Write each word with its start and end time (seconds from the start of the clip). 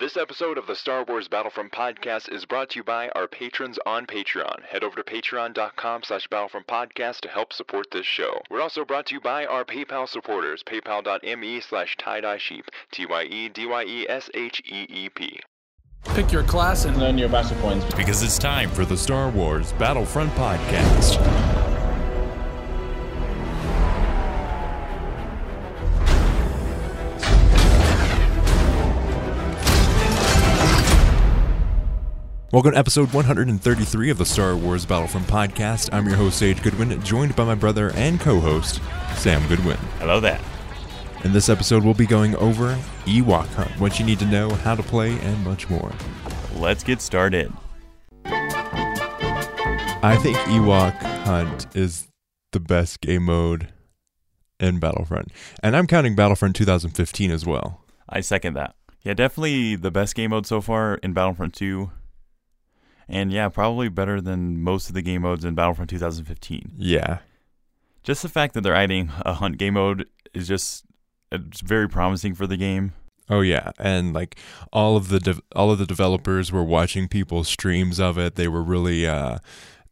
This 0.00 0.16
episode 0.16 0.56
of 0.56 0.66
the 0.66 0.74
Star 0.74 1.04
Wars 1.04 1.28
Battlefront 1.28 1.70
podcast 1.70 2.32
is 2.32 2.46
brought 2.46 2.70
to 2.70 2.78
you 2.78 2.82
by 2.82 3.10
our 3.10 3.28
patrons 3.28 3.78
on 3.84 4.06
Patreon. 4.06 4.62
Head 4.62 4.82
over 4.82 4.96
to 4.96 5.02
patreon.com 5.02 6.04
slash 6.04 6.26
battlefront 6.28 6.66
podcast 6.66 7.20
to 7.20 7.28
help 7.28 7.52
support 7.52 7.88
this 7.92 8.06
show. 8.06 8.40
We're 8.50 8.62
also 8.62 8.86
brought 8.86 9.04
to 9.08 9.14
you 9.14 9.20
by 9.20 9.44
our 9.44 9.66
PayPal 9.66 10.08
supporters, 10.08 10.62
paypal.me 10.62 11.60
slash 11.60 11.94
tie-dye 11.98 12.38
sheep, 12.38 12.70
T-Y-E-D-Y-E-S-H-E-E-P. 12.92 13.40
Pick 16.06 16.32
your 16.32 16.44
class 16.44 16.86
and 16.86 16.96
earn 17.02 17.18
your 17.18 17.28
battle 17.28 17.60
points. 17.60 17.84
Because 17.94 18.22
it's 18.22 18.38
time 18.38 18.70
for 18.70 18.86
the 18.86 18.96
Star 18.96 19.28
Wars 19.28 19.74
Battlefront 19.74 20.32
podcast. 20.32 21.51
Welcome 32.52 32.72
to 32.72 32.78
episode 32.78 33.10
133 33.14 34.10
of 34.10 34.18
the 34.18 34.26
Star 34.26 34.54
Wars 34.54 34.84
Battlefront 34.84 35.26
podcast. 35.26 35.88
I'm 35.90 36.06
your 36.06 36.16
host, 36.16 36.38
Sage 36.38 36.62
Goodwin, 36.62 37.02
joined 37.02 37.34
by 37.34 37.46
my 37.46 37.54
brother 37.54 37.92
and 37.94 38.20
co 38.20 38.40
host, 38.40 38.82
Sam 39.16 39.48
Goodwin. 39.48 39.78
Hello 39.98 40.20
there. 40.20 40.38
In 41.24 41.32
this 41.32 41.48
episode, 41.48 41.82
we'll 41.82 41.94
be 41.94 42.04
going 42.04 42.36
over 42.36 42.78
Ewok 43.06 43.46
Hunt, 43.54 43.70
what 43.80 43.98
you 43.98 44.04
need 44.04 44.18
to 44.18 44.26
know, 44.26 44.50
how 44.50 44.74
to 44.74 44.82
play, 44.82 45.18
and 45.20 45.42
much 45.42 45.70
more. 45.70 45.90
Let's 46.56 46.84
get 46.84 47.00
started. 47.00 47.50
I 48.26 50.18
think 50.22 50.36
Ewok 50.36 50.92
Hunt 51.24 51.74
is 51.74 52.08
the 52.50 52.60
best 52.60 53.00
game 53.00 53.22
mode 53.22 53.72
in 54.60 54.78
Battlefront. 54.78 55.28
And 55.62 55.74
I'm 55.74 55.86
counting 55.86 56.14
Battlefront 56.14 56.54
2015 56.56 57.30
as 57.30 57.46
well. 57.46 57.80
I 58.10 58.20
second 58.20 58.52
that. 58.56 58.74
Yeah, 59.00 59.14
definitely 59.14 59.74
the 59.74 59.90
best 59.90 60.14
game 60.14 60.32
mode 60.32 60.46
so 60.46 60.60
far 60.60 60.96
in 60.96 61.14
Battlefront 61.14 61.54
2. 61.54 61.90
And 63.12 63.30
yeah, 63.30 63.48
probably 63.50 63.88
better 63.90 64.20
than 64.20 64.60
most 64.62 64.88
of 64.88 64.94
the 64.94 65.02
game 65.02 65.22
modes 65.22 65.44
in 65.44 65.54
Battlefront 65.54 65.90
2015. 65.90 66.72
Yeah. 66.78 67.18
Just 68.02 68.22
the 68.22 68.28
fact 68.28 68.54
that 68.54 68.62
they're 68.62 68.74
adding 68.74 69.10
a 69.20 69.34
hunt 69.34 69.58
game 69.58 69.74
mode 69.74 70.06
is 70.32 70.48
just 70.48 70.84
it's 71.30 71.60
very 71.60 71.88
promising 71.88 72.34
for 72.34 72.46
the 72.46 72.56
game. 72.56 72.94
Oh 73.30 73.40
yeah, 73.40 73.70
and 73.78 74.12
like 74.12 74.36
all 74.72 74.96
of 74.96 75.08
the 75.08 75.20
de- 75.20 75.42
all 75.54 75.70
of 75.70 75.78
the 75.78 75.86
developers 75.86 76.50
were 76.50 76.64
watching 76.64 77.06
people's 77.06 77.48
streams 77.48 78.00
of 78.00 78.18
it. 78.18 78.34
They 78.34 78.48
were 78.48 78.62
really 78.62 79.06
uh, 79.06 79.38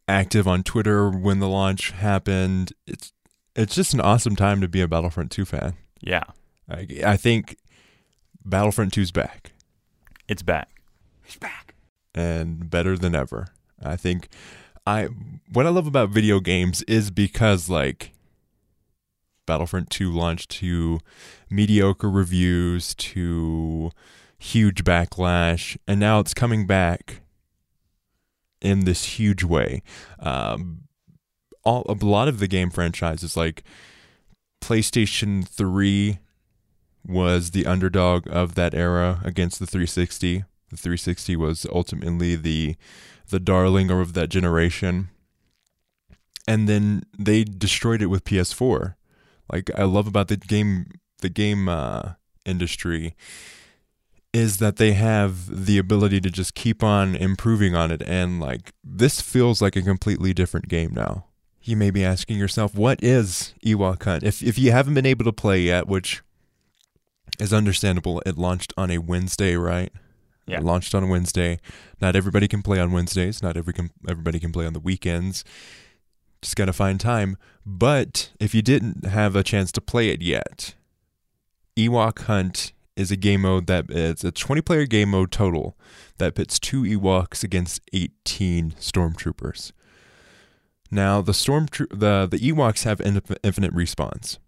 active 0.07 0.47
on 0.47 0.63
Twitter 0.63 1.09
when 1.09 1.39
the 1.39 1.47
launch 1.47 1.91
happened. 1.91 2.73
It's 2.85 3.13
it's 3.55 3.75
just 3.75 3.93
an 3.93 4.01
awesome 4.01 4.35
time 4.35 4.61
to 4.61 4.67
be 4.67 4.81
a 4.81 4.87
Battlefront 4.87 5.31
2 5.31 5.45
fan. 5.45 5.73
Yeah, 6.01 6.23
I, 6.69 6.87
I 7.05 7.17
think 7.17 7.57
Battlefront 8.45 8.93
2's 8.93 9.11
back. 9.11 9.51
It's 10.27 10.41
back. 10.41 10.69
It's 11.25 11.37
back. 11.37 11.70
And 12.13 12.69
better 12.69 12.97
than 12.97 13.15
ever. 13.15 13.47
I 13.81 13.95
think 13.95 14.27
I 14.85 15.07
what 15.51 15.65
I 15.65 15.69
love 15.69 15.87
about 15.87 16.09
video 16.09 16.39
games 16.39 16.83
is 16.83 17.11
because 17.11 17.69
like 17.69 18.11
Battlefront 19.45 19.89
2 19.89 20.11
launched 20.11 20.49
to 20.51 20.99
mediocre 21.49 22.09
reviews 22.09 22.93
to 22.95 23.91
huge 24.37 24.83
backlash, 24.83 25.77
and 25.87 25.99
now 25.99 26.19
it's 26.19 26.33
coming 26.33 26.65
back 26.65 27.21
in 28.61 28.85
this 28.85 29.05
huge 29.19 29.43
way. 29.43 29.81
Um, 30.19 30.83
all 31.63 31.85
a 31.87 32.05
lot 32.05 32.27
of 32.27 32.39
the 32.39 32.47
game 32.47 32.69
franchises, 32.69 33.37
like 33.37 33.63
PlayStation 34.61 35.47
3, 35.47 36.19
was 37.05 37.51
the 37.51 37.65
underdog 37.65 38.27
of 38.27 38.55
that 38.55 38.73
era 38.73 39.21
against 39.23 39.59
the 39.59 39.67
360. 39.67 40.43
The 40.71 40.77
360 40.77 41.35
was 41.35 41.65
ultimately 41.71 42.35
the 42.35 42.75
the 43.29 43.39
darling 43.39 43.91
of 43.91 44.13
that 44.13 44.29
generation. 44.29 45.09
And 46.47 46.67
then 46.67 47.03
they 47.17 47.43
destroyed 47.43 48.01
it 48.01 48.07
with 48.07 48.25
PS4 48.25 48.95
like 49.51 49.69
I 49.77 49.83
love 49.83 50.07
about 50.07 50.29
the 50.29 50.37
game 50.37 50.91
the 51.19 51.29
game 51.29 51.69
uh, 51.69 52.13
industry 52.45 53.15
is 54.33 54.57
that 54.57 54.77
they 54.77 54.93
have 54.93 55.65
the 55.65 55.77
ability 55.77 56.21
to 56.21 56.31
just 56.31 56.55
keep 56.55 56.81
on 56.81 57.15
improving 57.15 57.75
on 57.75 57.91
it 57.91 58.01
and 58.07 58.39
like 58.39 58.71
this 58.83 59.19
feels 59.19 59.61
like 59.61 59.75
a 59.75 59.81
completely 59.81 60.33
different 60.33 60.69
game 60.69 60.93
now. 60.93 61.25
You 61.63 61.75
may 61.75 61.91
be 61.91 62.03
asking 62.03 62.39
yourself, 62.39 62.73
what 62.73 63.03
is 63.03 63.53
Ewok 63.63 64.03
Hunt? 64.03 64.23
If 64.23 64.41
if 64.41 64.57
you 64.57 64.71
haven't 64.71 64.95
been 64.95 65.05
able 65.05 65.25
to 65.25 65.33
play 65.33 65.61
yet, 65.61 65.87
which 65.87 66.23
is 67.39 67.53
understandable, 67.53 68.21
it 68.25 68.37
launched 68.37 68.73
on 68.77 68.89
a 68.89 68.97
Wednesday, 68.97 69.55
right? 69.55 69.91
Yeah. 70.51 70.57
It 70.57 70.63
launched 70.63 70.93
on 70.93 71.07
Wednesday. 71.09 71.59
Not 72.01 72.15
everybody 72.15 72.47
can 72.47 72.61
play 72.61 72.79
on 72.79 72.91
Wednesdays. 72.91 73.41
Not 73.41 73.57
every 73.57 73.73
com- 73.73 73.91
everybody 74.07 74.39
can 74.39 74.51
play 74.51 74.65
on 74.65 74.73
the 74.73 74.79
weekends. 74.79 75.43
Just 76.41 76.55
got 76.55 76.65
to 76.65 76.73
find 76.73 76.99
time. 76.99 77.37
But 77.65 78.31
if 78.39 78.55
you 78.55 78.61
didn't 78.61 79.05
have 79.05 79.35
a 79.35 79.43
chance 79.43 79.71
to 79.73 79.81
play 79.81 80.09
it 80.09 80.21
yet, 80.21 80.73
Ewok 81.77 82.23
Hunt 82.23 82.73
is 82.95 83.11
a 83.11 83.15
game 83.15 83.41
mode 83.41 83.67
that 83.67 83.85
it's 83.89 84.23
a 84.23 84.31
20 84.31 84.61
player 84.61 84.85
game 84.85 85.11
mode 85.11 85.31
total 85.31 85.77
that 86.17 86.35
pits 86.35 86.59
two 86.59 86.83
Ewoks 86.83 87.43
against 87.43 87.81
18 87.93 88.71
stormtroopers. 88.71 89.71
Now 90.91 91.21
the 91.21 91.33
storm 91.33 91.67
the 91.89 92.27
the 92.29 92.37
Ewoks 92.37 92.83
have 92.83 92.99
infinite 93.01 93.73
respawns, 93.73 94.39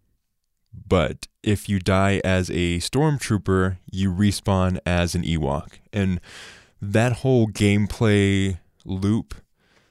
but 0.73 1.27
if 1.41 1.67
you 1.67 1.79
die 1.79 2.21
as 2.23 2.49
a 2.49 2.79
stormtrooper, 2.79 3.77
you 3.91 4.11
respawn 4.11 4.79
as 4.85 5.15
an 5.15 5.23
Ewok, 5.23 5.79
and 5.91 6.19
that 6.81 7.13
whole 7.17 7.47
gameplay 7.47 8.57
loop 8.85 9.35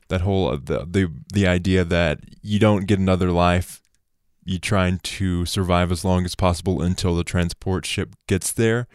that 0.08 0.20
whole 0.20 0.48
uh, 0.48 0.58
the 0.62 0.84
the 0.84 1.10
the 1.32 1.46
idea 1.46 1.84
that 1.84 2.20
you 2.42 2.58
don't 2.58 2.86
get 2.86 2.98
another 2.98 3.30
life 3.30 3.80
you 4.44 4.58
trying 4.58 4.98
to 4.98 5.46
survive 5.46 5.90
as 5.90 6.04
long 6.04 6.24
as 6.24 6.34
possible 6.34 6.82
until 6.82 7.14
the 7.14 7.24
transport 7.24 7.86
ship 7.86 8.14
gets 8.26 8.52
there 8.52 8.86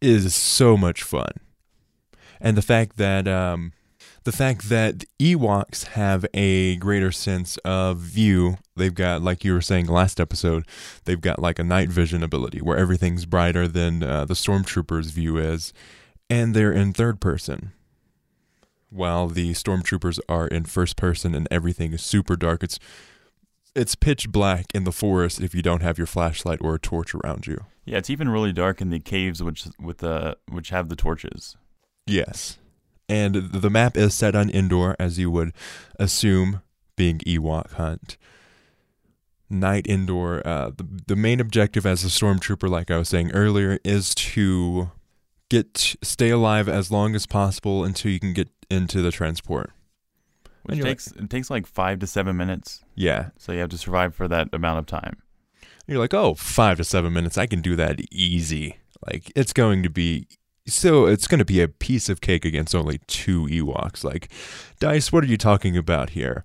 is 0.00 0.34
so 0.34 0.76
much 0.76 1.02
fun. 1.02 1.30
And 2.40 2.56
the 2.56 2.62
fact 2.62 2.96
that 2.96 3.28
um, 3.28 3.72
the 4.24 4.32
fact 4.32 4.68
that 4.68 5.04
Ewoks 5.18 5.88
have 5.88 6.26
a 6.34 6.76
greater 6.76 7.12
sense 7.12 7.56
of 7.58 7.98
view 7.98 8.58
they've 8.76 8.94
got 8.94 9.22
like 9.22 9.44
you 9.44 9.52
were 9.52 9.60
saying 9.60 9.86
last 9.86 10.20
episode 10.20 10.66
they've 11.04 11.20
got 11.20 11.38
like 11.38 11.58
a 11.58 11.64
night 11.64 11.88
vision 11.88 12.22
ability 12.22 12.58
where 12.58 12.76
everything's 12.76 13.26
brighter 13.26 13.66
than 13.66 14.02
uh, 14.02 14.24
the 14.24 14.34
stormtroopers 14.34 15.10
view 15.12 15.36
is 15.38 15.72
and 16.30 16.54
they're 16.54 16.72
in 16.72 16.92
third 16.92 17.20
person 17.20 17.72
while 18.90 19.28
the 19.28 19.52
stormtroopers 19.52 20.18
are 20.28 20.46
in 20.46 20.64
first 20.64 20.96
person 20.96 21.34
and 21.34 21.46
everything 21.50 21.92
is 21.92 22.02
super 22.02 22.36
dark. 22.36 22.62
It's 22.62 22.78
it's 23.74 23.94
pitch 23.94 24.30
black 24.30 24.66
in 24.74 24.84
the 24.84 24.92
forest 24.92 25.40
if 25.40 25.54
you 25.54 25.62
don't 25.62 25.82
have 25.82 25.98
your 25.98 26.06
flashlight 26.06 26.58
or 26.62 26.74
a 26.74 26.80
torch 26.80 27.14
around 27.14 27.46
you. 27.46 27.64
Yeah, 27.84 27.98
it's 27.98 28.10
even 28.10 28.28
really 28.28 28.52
dark 28.52 28.80
in 28.80 28.90
the 28.90 28.98
caves 28.98 29.42
which 29.42 29.66
with 29.80 29.98
the 29.98 30.36
which 30.50 30.70
have 30.70 30.88
the 30.88 30.96
torches. 30.96 31.56
Yes. 32.06 32.58
And 33.08 33.34
the 33.34 33.70
map 33.70 33.96
is 33.96 34.14
set 34.14 34.34
on 34.34 34.50
Endor, 34.50 34.94
as 34.98 35.18
you 35.18 35.30
would 35.30 35.52
assume 35.98 36.62
being 36.96 37.18
Ewok 37.20 37.72
hunt. 37.72 38.18
Night 39.48 39.86
Endor. 39.86 40.46
uh, 40.46 40.70
the, 40.76 40.86
the 41.06 41.16
main 41.16 41.40
objective 41.40 41.86
as 41.86 42.04
a 42.04 42.08
stormtrooper, 42.08 42.68
like 42.68 42.90
I 42.90 42.98
was 42.98 43.08
saying 43.08 43.32
earlier, 43.32 43.78
is 43.82 44.14
to 44.14 44.90
get 45.48 45.96
stay 46.02 46.28
alive 46.28 46.68
as 46.68 46.90
long 46.90 47.14
as 47.14 47.26
possible 47.26 47.82
until 47.82 48.10
you 48.10 48.20
can 48.20 48.34
get 48.34 48.50
into 48.70 49.00
the 49.00 49.10
transport. 49.10 49.70
Which 50.64 50.82
takes 50.82 51.14
like, 51.14 51.24
it 51.24 51.30
takes 51.30 51.48
like 51.48 51.66
five 51.66 52.00
to 52.00 52.06
seven 52.06 52.36
minutes. 52.36 52.84
Yeah. 52.94 53.30
So 53.38 53.52
you 53.52 53.60
have 53.60 53.70
to 53.70 53.78
survive 53.78 54.14
for 54.14 54.28
that 54.28 54.48
amount 54.52 54.80
of 54.80 54.86
time. 54.86 55.22
You're 55.86 55.98
like, 55.98 56.12
oh, 56.12 56.34
five 56.34 56.76
to 56.76 56.84
seven 56.84 57.14
minutes. 57.14 57.38
I 57.38 57.46
can 57.46 57.62
do 57.62 57.74
that 57.76 58.00
easy. 58.12 58.76
Like 59.06 59.32
it's 59.34 59.54
going 59.54 59.82
to 59.82 59.88
be 59.88 60.26
so 60.68 61.06
it's 61.06 61.26
going 61.26 61.38
to 61.38 61.44
be 61.44 61.60
a 61.60 61.68
piece 61.68 62.08
of 62.08 62.20
cake 62.20 62.44
against 62.44 62.74
only 62.74 63.00
two 63.06 63.44
Ewoks. 63.46 64.04
Like, 64.04 64.28
Dice, 64.78 65.12
what 65.12 65.24
are 65.24 65.28
you 65.28 65.36
talking 65.36 65.76
about 65.76 66.10
here? 66.10 66.44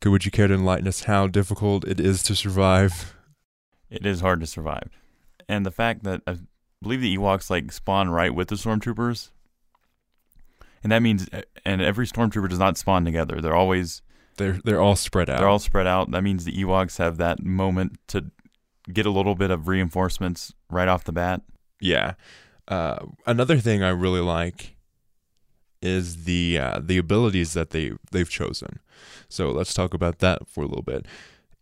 Could 0.00 0.10
would 0.10 0.24
you 0.24 0.30
care 0.30 0.48
to 0.48 0.54
enlighten 0.54 0.88
us 0.88 1.04
how 1.04 1.28
difficult 1.28 1.84
it 1.86 2.00
is 2.00 2.22
to 2.24 2.34
survive? 2.34 3.14
It 3.88 4.04
is 4.04 4.20
hard 4.20 4.40
to 4.40 4.46
survive, 4.46 4.90
and 5.48 5.64
the 5.64 5.70
fact 5.70 6.02
that 6.04 6.22
I 6.26 6.38
believe 6.82 7.00
the 7.00 7.16
Ewoks 7.16 7.50
like 7.50 7.70
spawn 7.70 8.08
right 8.08 8.34
with 8.34 8.48
the 8.48 8.56
stormtroopers 8.56 9.30
and 10.82 10.92
that 10.92 11.02
means 11.02 11.28
and 11.64 11.80
every 11.80 12.06
stormtrooper 12.06 12.48
does 12.48 12.58
not 12.58 12.76
spawn 12.76 13.04
together. 13.04 13.40
They're 13.40 13.54
always 13.54 14.02
they're 14.36 14.58
they're 14.64 14.80
all 14.80 14.96
spread 14.96 15.30
out. 15.30 15.38
They're 15.38 15.48
all 15.48 15.58
spread 15.58 15.86
out. 15.86 16.10
That 16.10 16.22
means 16.22 16.44
the 16.44 16.52
Ewoks 16.52 16.98
have 16.98 17.16
that 17.18 17.42
moment 17.42 17.98
to 18.08 18.30
get 18.92 19.06
a 19.06 19.10
little 19.10 19.34
bit 19.34 19.50
of 19.50 19.68
reinforcements 19.68 20.52
right 20.70 20.88
off 20.88 21.04
the 21.04 21.12
bat. 21.12 21.42
Yeah. 21.80 22.14
Uh, 22.68 23.06
another 23.26 23.58
thing 23.58 23.82
I 23.82 23.90
really 23.90 24.20
like 24.20 24.76
is 25.80 26.24
the 26.24 26.58
uh, 26.58 26.80
the 26.82 26.96
abilities 26.98 27.54
that 27.54 27.70
they 27.70 27.92
they've 28.12 28.28
chosen. 28.30 28.78
So 29.28 29.50
let's 29.50 29.74
talk 29.74 29.94
about 29.94 30.18
that 30.20 30.46
for 30.46 30.62
a 30.62 30.66
little 30.66 30.82
bit. 30.82 31.06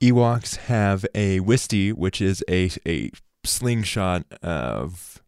Ewoks 0.01 0.57
have 0.57 1.05
a 1.15 1.41
Wisty, 1.41 1.93
which 1.93 2.21
is 2.21 2.45
a 2.49 2.71
a 2.87 3.11
slingshot 3.45 4.25
of 4.43 5.23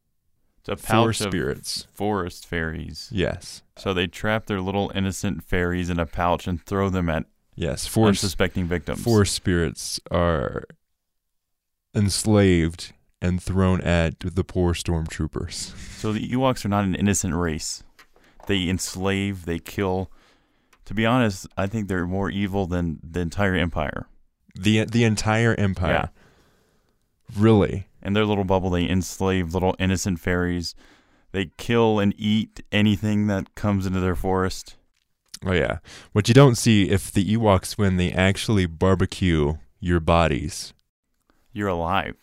It's 0.61 0.69
a 0.69 0.77
four 0.77 1.07
pouch 1.07 1.21
of 1.23 1.29
spirits. 1.33 1.87
forest 1.93 2.47
fairies. 2.47 3.09
Yes. 3.11 3.63
So 3.77 3.95
they 3.95 4.07
trap 4.07 4.47
their 4.47 4.61
little 4.61 4.93
innocent 4.95 5.43
fairies 5.43 5.89
in 5.89 5.99
a 5.99 6.07
pouch 6.07 6.47
and 6.47 6.63
throw 6.65 6.91
them 6.91 7.09
at 7.09 7.25
Yes. 7.55 7.87
Four 7.87 8.09
unsuspecting 8.09 8.67
victims. 8.67 9.03
four 9.03 9.25
spirits 9.25 10.01
are 10.11 10.65
enslaved 11.95 12.93
and 13.23 13.41
thrown 13.41 13.81
at 13.83 14.19
the 14.19 14.45
poor 14.45 14.75
stormtroopers. 14.75 15.73
So 15.97 16.13
the 16.13 16.29
Ewoks 16.29 16.65
are 16.65 16.69
not 16.69 16.85
an 16.85 16.97
innocent 16.97 17.35
race. 17.35 17.85
They 18.49 18.69
enslave, 18.69 19.45
they 19.45 19.61
kill. 19.61 20.11
To 20.87 20.95
be 20.95 21.07
honest, 21.07 21.47
I 21.57 21.69
think 21.69 21.87
they're 21.87 22.07
more 22.07 22.29
evil 22.29 22.67
than 22.67 22.99
the 23.09 23.21
entire 23.21 23.55
empire. 23.55 24.09
The 24.55 24.85
the 24.85 25.05
entire 25.05 25.55
empire. 25.55 26.11
Yeah. 26.13 27.41
Really? 27.41 27.87
In 28.03 28.13
their 28.13 28.27
little 28.27 28.45
bubble, 28.45 28.69
they 28.71 28.87
enslave 28.87 29.55
little 29.55 29.77
innocent 29.79 30.19
fairies. 30.19 30.75
They 31.31 31.53
kill 31.57 32.01
and 32.01 32.13
eat 32.19 32.63
anything 32.73 33.29
that 33.29 33.55
comes 33.55 33.87
into 33.87 34.01
their 34.01 34.17
forest. 34.17 34.75
Oh 35.47 35.53
yeah. 35.53 35.79
What 36.11 36.27
you 36.27 36.35
don't 36.35 36.57
see 36.57 36.91
if 36.91 37.13
the 37.13 37.25
Ewoks 37.37 37.79
when 37.79 37.97
they 37.97 38.11
actually 38.11 38.67
barbecue 38.67 39.55
your 39.81 40.01
bodies. 40.01 40.75
You're 41.53 41.69
alive 41.69 42.17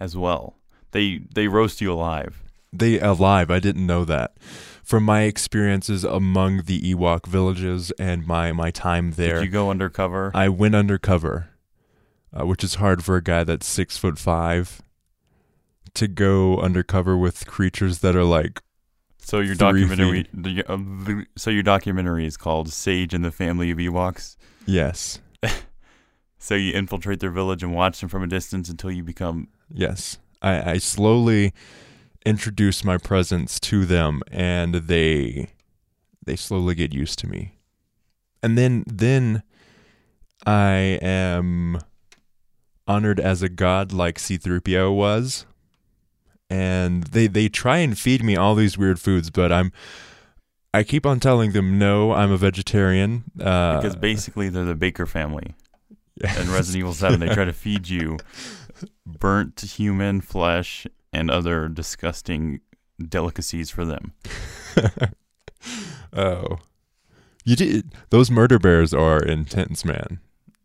as 0.00 0.16
well. 0.16 0.56
They 0.92 1.20
they 1.34 1.48
roast 1.48 1.80
you 1.80 1.92
alive. 1.92 2.42
They 2.72 2.98
alive. 3.00 3.50
I 3.50 3.58
didn't 3.60 3.86
know 3.86 4.04
that. 4.04 4.36
From 4.82 5.02
my 5.04 5.22
experiences 5.22 6.02
among 6.04 6.62
the 6.62 6.80
Ewok 6.80 7.26
villages 7.26 7.90
and 7.98 8.26
my 8.26 8.52
my 8.52 8.70
time 8.70 9.12
there, 9.12 9.36
Did 9.40 9.44
you 9.46 9.50
go 9.50 9.70
undercover? 9.70 10.30
I 10.34 10.48
went 10.48 10.74
undercover, 10.74 11.50
uh, 12.38 12.46
which 12.46 12.64
is 12.64 12.76
hard 12.76 13.04
for 13.04 13.16
a 13.16 13.22
guy 13.22 13.44
that's 13.44 13.66
six 13.66 13.96
foot 13.98 14.18
five 14.18 14.80
to 15.94 16.08
go 16.08 16.58
undercover 16.60 17.16
with 17.16 17.46
creatures 17.46 17.98
that 18.00 18.14
are 18.16 18.24
like 18.24 18.62
so 19.18 19.40
your 19.40 19.54
documentary, 19.54 20.24
feet. 20.24 20.64
uh, 20.68 20.76
the- 20.76 21.26
so 21.36 21.50
your 21.50 21.62
documentary 21.62 22.24
is 22.26 22.36
called 22.38 22.72
"Sage 22.72 23.12
and 23.12 23.24
the 23.24 23.32
Family 23.32 23.70
of 23.70 23.78
Ewoks." 23.78 24.36
yes, 24.64 25.20
So 26.38 26.54
you 26.54 26.72
infiltrate 26.72 27.20
their 27.20 27.30
village 27.30 27.62
and 27.62 27.74
watch 27.74 28.00
them 28.00 28.08
from 28.08 28.22
a 28.22 28.26
distance 28.26 28.68
until 28.68 28.90
you 28.90 29.02
become 29.02 29.48
yes. 29.72 30.18
I, 30.40 30.72
I 30.72 30.78
slowly 30.78 31.52
introduce 32.24 32.84
my 32.84 32.96
presence 32.96 33.58
to 33.60 33.84
them, 33.84 34.22
and 34.30 34.74
they 34.74 35.50
they 36.24 36.36
slowly 36.36 36.74
get 36.74 36.94
used 36.94 37.18
to 37.20 37.26
me, 37.26 37.54
and 38.42 38.56
then 38.56 38.84
then 38.86 39.42
I 40.46 40.98
am 41.02 41.80
honored 42.86 43.20
as 43.20 43.42
a 43.42 43.48
god 43.48 43.92
like 43.92 44.18
C-3PO 44.18 44.94
was. 44.94 45.44
And 46.50 47.04
they, 47.04 47.26
they 47.26 47.50
try 47.50 47.78
and 47.78 47.98
feed 47.98 48.24
me 48.24 48.34
all 48.34 48.54
these 48.54 48.78
weird 48.78 48.98
foods, 48.98 49.28
but 49.28 49.52
I'm 49.52 49.70
I 50.72 50.82
keep 50.82 51.04
on 51.04 51.20
telling 51.20 51.52
them 51.52 51.78
no, 51.78 52.12
I'm 52.12 52.30
a 52.30 52.38
vegetarian. 52.38 53.24
Uh, 53.38 53.80
because 53.80 53.96
basically 53.96 54.48
they're 54.48 54.64
the 54.64 54.74
Baker 54.74 55.06
family. 55.06 55.54
In 56.40 56.50
Resident 56.50 56.76
Evil 56.80 56.94
7, 56.94 57.20
they 57.20 57.28
try 57.28 57.44
to 57.44 57.52
feed 57.52 57.88
you 57.88 58.18
burnt 59.06 59.60
human 59.60 60.20
flesh 60.20 60.86
and 61.12 61.30
other 61.30 61.68
disgusting 61.68 62.60
delicacies 63.08 63.70
for 63.70 63.84
them. 63.84 64.12
oh, 66.12 66.58
you 67.44 67.56
did. 67.56 67.92
Those 68.10 68.30
murder 68.30 68.58
bears 68.58 68.92
are 68.92 69.22
intense, 69.22 69.84
man. 69.84 70.20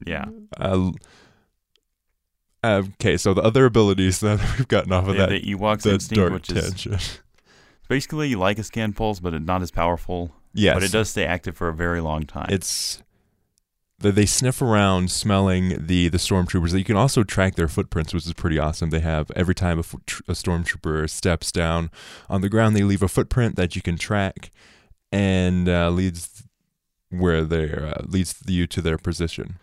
Yeah. 0.05 0.25
Uh, 0.57 0.91
okay, 2.63 3.17
so 3.17 3.33
the 3.33 3.41
other 3.41 3.65
abilities 3.65 4.19
that 4.21 4.39
we've 4.57 4.67
gotten 4.67 4.91
off 4.91 5.07
of 5.07 5.15
have 5.15 5.29
that, 5.29 5.41
the 5.41 5.53
Ewoks 5.55 5.83
the 5.83 5.93
instinct, 5.93 6.19
dark 6.19 6.33
which 6.33 6.49
is 6.51 6.69
tension. 6.69 6.97
basically 7.87 8.35
like 8.35 8.57
a 8.59 8.63
scan 8.63 8.93
pulse, 8.93 9.19
but 9.19 9.33
it's 9.33 9.45
not 9.45 9.61
as 9.61 9.71
powerful. 9.71 10.33
yes, 10.53 10.73
But 10.73 10.83
it 10.83 10.91
does 10.91 11.09
stay 11.09 11.25
active 11.25 11.55
for 11.55 11.69
a 11.69 11.73
very 11.73 12.01
long 12.01 12.23
time. 12.23 12.47
It's 12.49 13.01
they, 14.03 14.11
they 14.11 14.25
sniff 14.27 14.61
around, 14.61 15.09
smelling 15.11 15.87
the 15.87 16.07
the 16.09 16.19
stormtroopers. 16.19 16.77
You 16.77 16.83
can 16.83 16.95
also 16.97 17.23
track 17.23 17.55
their 17.55 17.67
footprints, 17.67 18.13
which 18.13 18.25
is 18.27 18.33
pretty 18.33 18.59
awesome. 18.59 18.91
They 18.91 18.99
have 18.99 19.31
every 19.35 19.55
time 19.55 19.79
a, 19.79 19.81
a 19.81 20.33
stormtrooper 20.35 21.09
steps 21.09 21.51
down 21.51 21.89
on 22.29 22.41
the 22.41 22.49
ground, 22.49 22.75
they 22.75 22.83
leave 22.83 23.01
a 23.01 23.07
footprint 23.07 23.55
that 23.55 23.75
you 23.75 23.81
can 23.81 23.97
track, 23.97 24.51
and 25.11 25.67
uh, 25.67 25.89
leads 25.89 26.43
where 27.09 27.43
they 27.43 27.71
uh, 27.71 28.01
leads 28.05 28.35
you 28.47 28.67
to 28.67 28.81
their 28.81 28.97
position. 28.97 29.55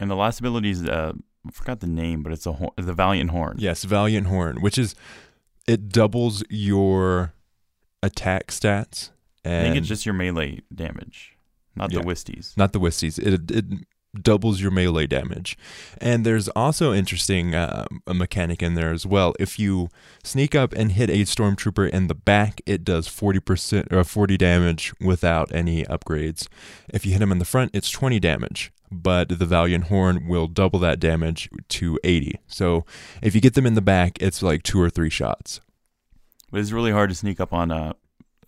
and 0.00 0.10
the 0.10 0.16
last 0.16 0.40
ability 0.40 0.70
is, 0.70 0.84
uh, 0.84 1.12
I 1.46 1.50
forgot 1.50 1.80
the 1.80 1.86
name, 1.86 2.22
but 2.22 2.32
it's 2.32 2.46
a 2.46 2.52
hor- 2.52 2.72
the 2.76 2.92
Valiant 2.92 3.30
Horn. 3.30 3.56
Yes, 3.58 3.84
Valiant 3.84 4.26
Horn, 4.26 4.60
which 4.60 4.76
is 4.78 4.94
it 5.68 5.88
doubles 5.88 6.42
your 6.50 7.32
attack 8.02 8.48
stats. 8.48 9.10
I 9.44 9.62
think 9.62 9.76
it's 9.76 9.86
just 9.86 10.04
your 10.04 10.12
melee 10.14 10.62
damage, 10.74 11.35
not 11.76 11.92
Yeah. 11.92 12.00
the 12.00 12.04
Wisties. 12.06 12.56
not 12.56 12.72
the 12.72 12.80
Wisties. 12.80 13.18
It 13.18 13.50
it 13.50 13.64
doubles 14.22 14.62
your 14.62 14.70
melee 14.70 15.06
damage, 15.06 15.58
and 16.00 16.24
there's 16.24 16.48
also 16.48 16.94
interesting 16.94 17.54
uh, 17.54 17.84
a 18.06 18.14
mechanic 18.14 18.62
in 18.62 18.74
there 18.74 18.90
as 18.92 19.04
well. 19.04 19.34
If 19.38 19.58
you 19.58 19.88
sneak 20.24 20.54
up 20.54 20.72
and 20.72 20.92
hit 20.92 21.10
a 21.10 21.24
stormtrooper 21.24 21.90
in 21.90 22.06
the 22.06 22.14
back, 22.14 22.62
it 22.64 22.82
does 22.82 23.08
forty 23.08 23.40
percent 23.40 23.88
or 23.92 24.02
forty 24.04 24.36
damage 24.38 24.94
without 25.00 25.54
any 25.54 25.84
upgrades. 25.84 26.48
If 26.88 27.04
you 27.04 27.12
hit 27.12 27.20
him 27.20 27.30
in 27.32 27.38
the 27.38 27.44
front, 27.44 27.72
it's 27.74 27.90
twenty 27.90 28.18
damage. 28.18 28.72
But 28.90 29.28
the 29.40 29.44
Valiant 29.46 29.84
Horn 29.84 30.28
will 30.28 30.46
double 30.46 30.78
that 30.78 31.00
damage 31.00 31.50
to 31.70 31.98
80. 32.04 32.38
So 32.46 32.86
if 33.20 33.34
you 33.34 33.40
get 33.40 33.54
them 33.54 33.66
in 33.66 33.74
the 33.74 33.82
back, 33.82 34.16
it's 34.22 34.44
like 34.44 34.62
two 34.62 34.80
or 34.80 34.88
three 34.88 35.10
shots. 35.10 35.60
But 36.52 36.60
it's 36.60 36.70
really 36.70 36.92
hard 36.92 37.10
to 37.10 37.16
sneak 37.16 37.40
up 37.40 37.52
on 37.52 37.72
a, 37.72 37.96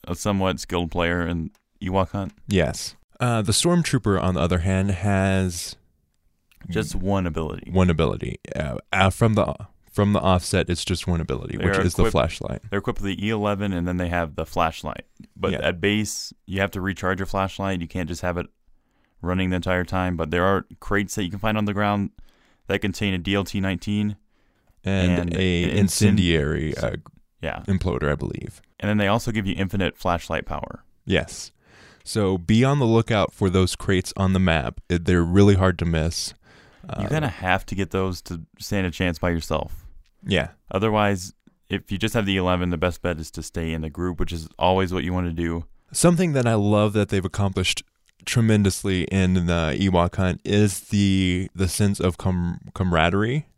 a 0.06 0.14
somewhat 0.14 0.60
skilled 0.60 0.92
player 0.92 1.26
in 1.26 1.50
Ewok 1.82 2.10
Hunt. 2.10 2.34
Yes. 2.46 2.94
Uh, 3.20 3.43
the 3.43 3.53
Stormtrooper, 3.53 4.20
on 4.23 4.35
the 4.35 4.41
other 4.41 4.59
hand, 4.61 4.91
has 4.93 5.76
Just 6.69 6.94
one 6.94 7.26
ability. 7.26 7.70
one 7.70 7.91
ability. 7.91 8.38
Uh, 8.55 8.76
uh, 8.93 9.11
from 9.11 9.35
the 9.35 9.55
from 9.91 10.12
the 10.12 10.20
offset, 10.20 10.70
it's 10.70 10.85
just 10.85 11.09
one 11.09 11.20
ability, 11.20 11.56
They 11.56 11.65
which 11.67 11.76
are 11.76 11.81
is 11.82 11.94
the 11.94 12.03
equipped- 12.03 12.12
flashlight. 12.12 12.62
They're 12.70 12.79
equipped 12.79 13.00
with 13.00 13.17
the 13.17 13.31
E11 13.31 13.76
and 13.76 13.88
then 13.88 13.97
they 13.97 14.09
have 14.09 14.37
the 14.37 14.47
flashlight. 14.47 15.05
But 15.35 15.53
Yeah. 15.53 15.59
at 15.59 15.81
base, 15.81 16.32
you 16.47 16.61
have 16.61 16.70
to 16.73 16.81
recharge 16.81 17.19
your 17.19 17.26
flashlight. 17.26 17.81
You 17.81 17.88
can't 17.88 18.09
just 18.09 18.23
have 18.23 18.37
it 18.38 18.47
running 19.23 19.50
the 19.50 19.56
entire 19.56 19.85
time. 19.85 20.17
But 20.17 20.31
there 20.31 20.44
are 20.44 20.67
crates 20.79 21.17
that 21.17 21.25
you 21.25 21.31
can 21.31 21.41
find 21.41 21.59
on 21.59 21.65
the 21.65 21.73
ground 21.75 22.11
that 22.69 22.81
contain 22.81 23.12
a 23.12 23.19
DLT 23.19 23.61
19. 23.61 24.17
And, 24.85 25.12
And 25.12 25.35
a 25.35 25.65
an 25.65 25.70
incen- 25.70 25.75
incendiary 25.79 26.76
uh, 26.76 26.93
Yeah. 27.43 27.65
imploder, 27.67 28.12
I 28.12 28.15
believe. 28.15 28.62
And 28.79 28.88
then 28.88 28.99
they 28.99 29.09
also 29.09 29.32
give 29.32 29.47
you 29.49 29.55
infinite 29.56 29.99
flashlight 29.99 30.46
power. 30.46 30.84
Yes. 31.06 31.51
So 32.08 32.38
be 32.38 32.65
on 32.65 32.79
the 32.79 32.86
lookout 32.86 33.34
for 33.34 33.50
those 33.50 33.77
crates 33.77 34.15
on 34.17 34.32
the 34.32 34.38
map. 34.38 34.81
They're 34.88 35.22
really 35.22 35.56
hard 35.56 35.79
to 35.81 35.84
miss. 35.84 36.32
Uh, 36.88 37.03
you 37.03 37.08
kind 37.08 37.22
of 37.22 37.32
have 37.32 37.67
to 37.67 37.74
get 37.74 37.91
those 37.91 38.22
to 38.22 38.41
stand 38.58 38.86
a 38.86 38.91
chance 38.91 39.19
by 39.19 39.29
yourself. 39.29 39.84
yeah. 40.24 40.48
Otherwise, 40.70 41.34
if 41.69 41.93
you 41.93 41.98
just 41.98 42.15
have 42.15 42.24
the 42.24 42.38
11, 42.38 42.70
the 42.70 42.79
best 42.79 43.03
bet 43.03 43.20
is 43.20 43.31
to 43.32 43.43
stay 43.43 43.74
in 43.74 43.82
the 43.82 43.91
group, 43.91 44.19
which 44.19 44.32
is 44.32 44.48
always 44.58 44.91
what 44.91 45.05
you 45.05 45.12
want 45.12 45.27
to 45.27 45.34
do. 45.34 45.67
Something 45.93 46.32
that 46.32 46.46
I 46.46 46.55
love 46.55 46.94
that 46.94 47.10
they've 47.10 47.22
accomplished 47.22 47.82
tremendously 48.24 49.03
in 49.05 49.34
the 49.34 49.77
Ewok 49.79 50.17
hunt 50.17 50.41
is 50.44 50.81
the 50.88 51.50
the 51.55 51.69
sense 51.69 52.00
of 52.00 52.17
com- 52.17 52.70
camaraderie. 52.74 53.48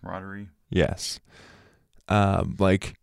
Camaraderie. 0.00 0.48
Yes. 0.70 1.20
Um, 2.08 2.56
like 2.58 2.94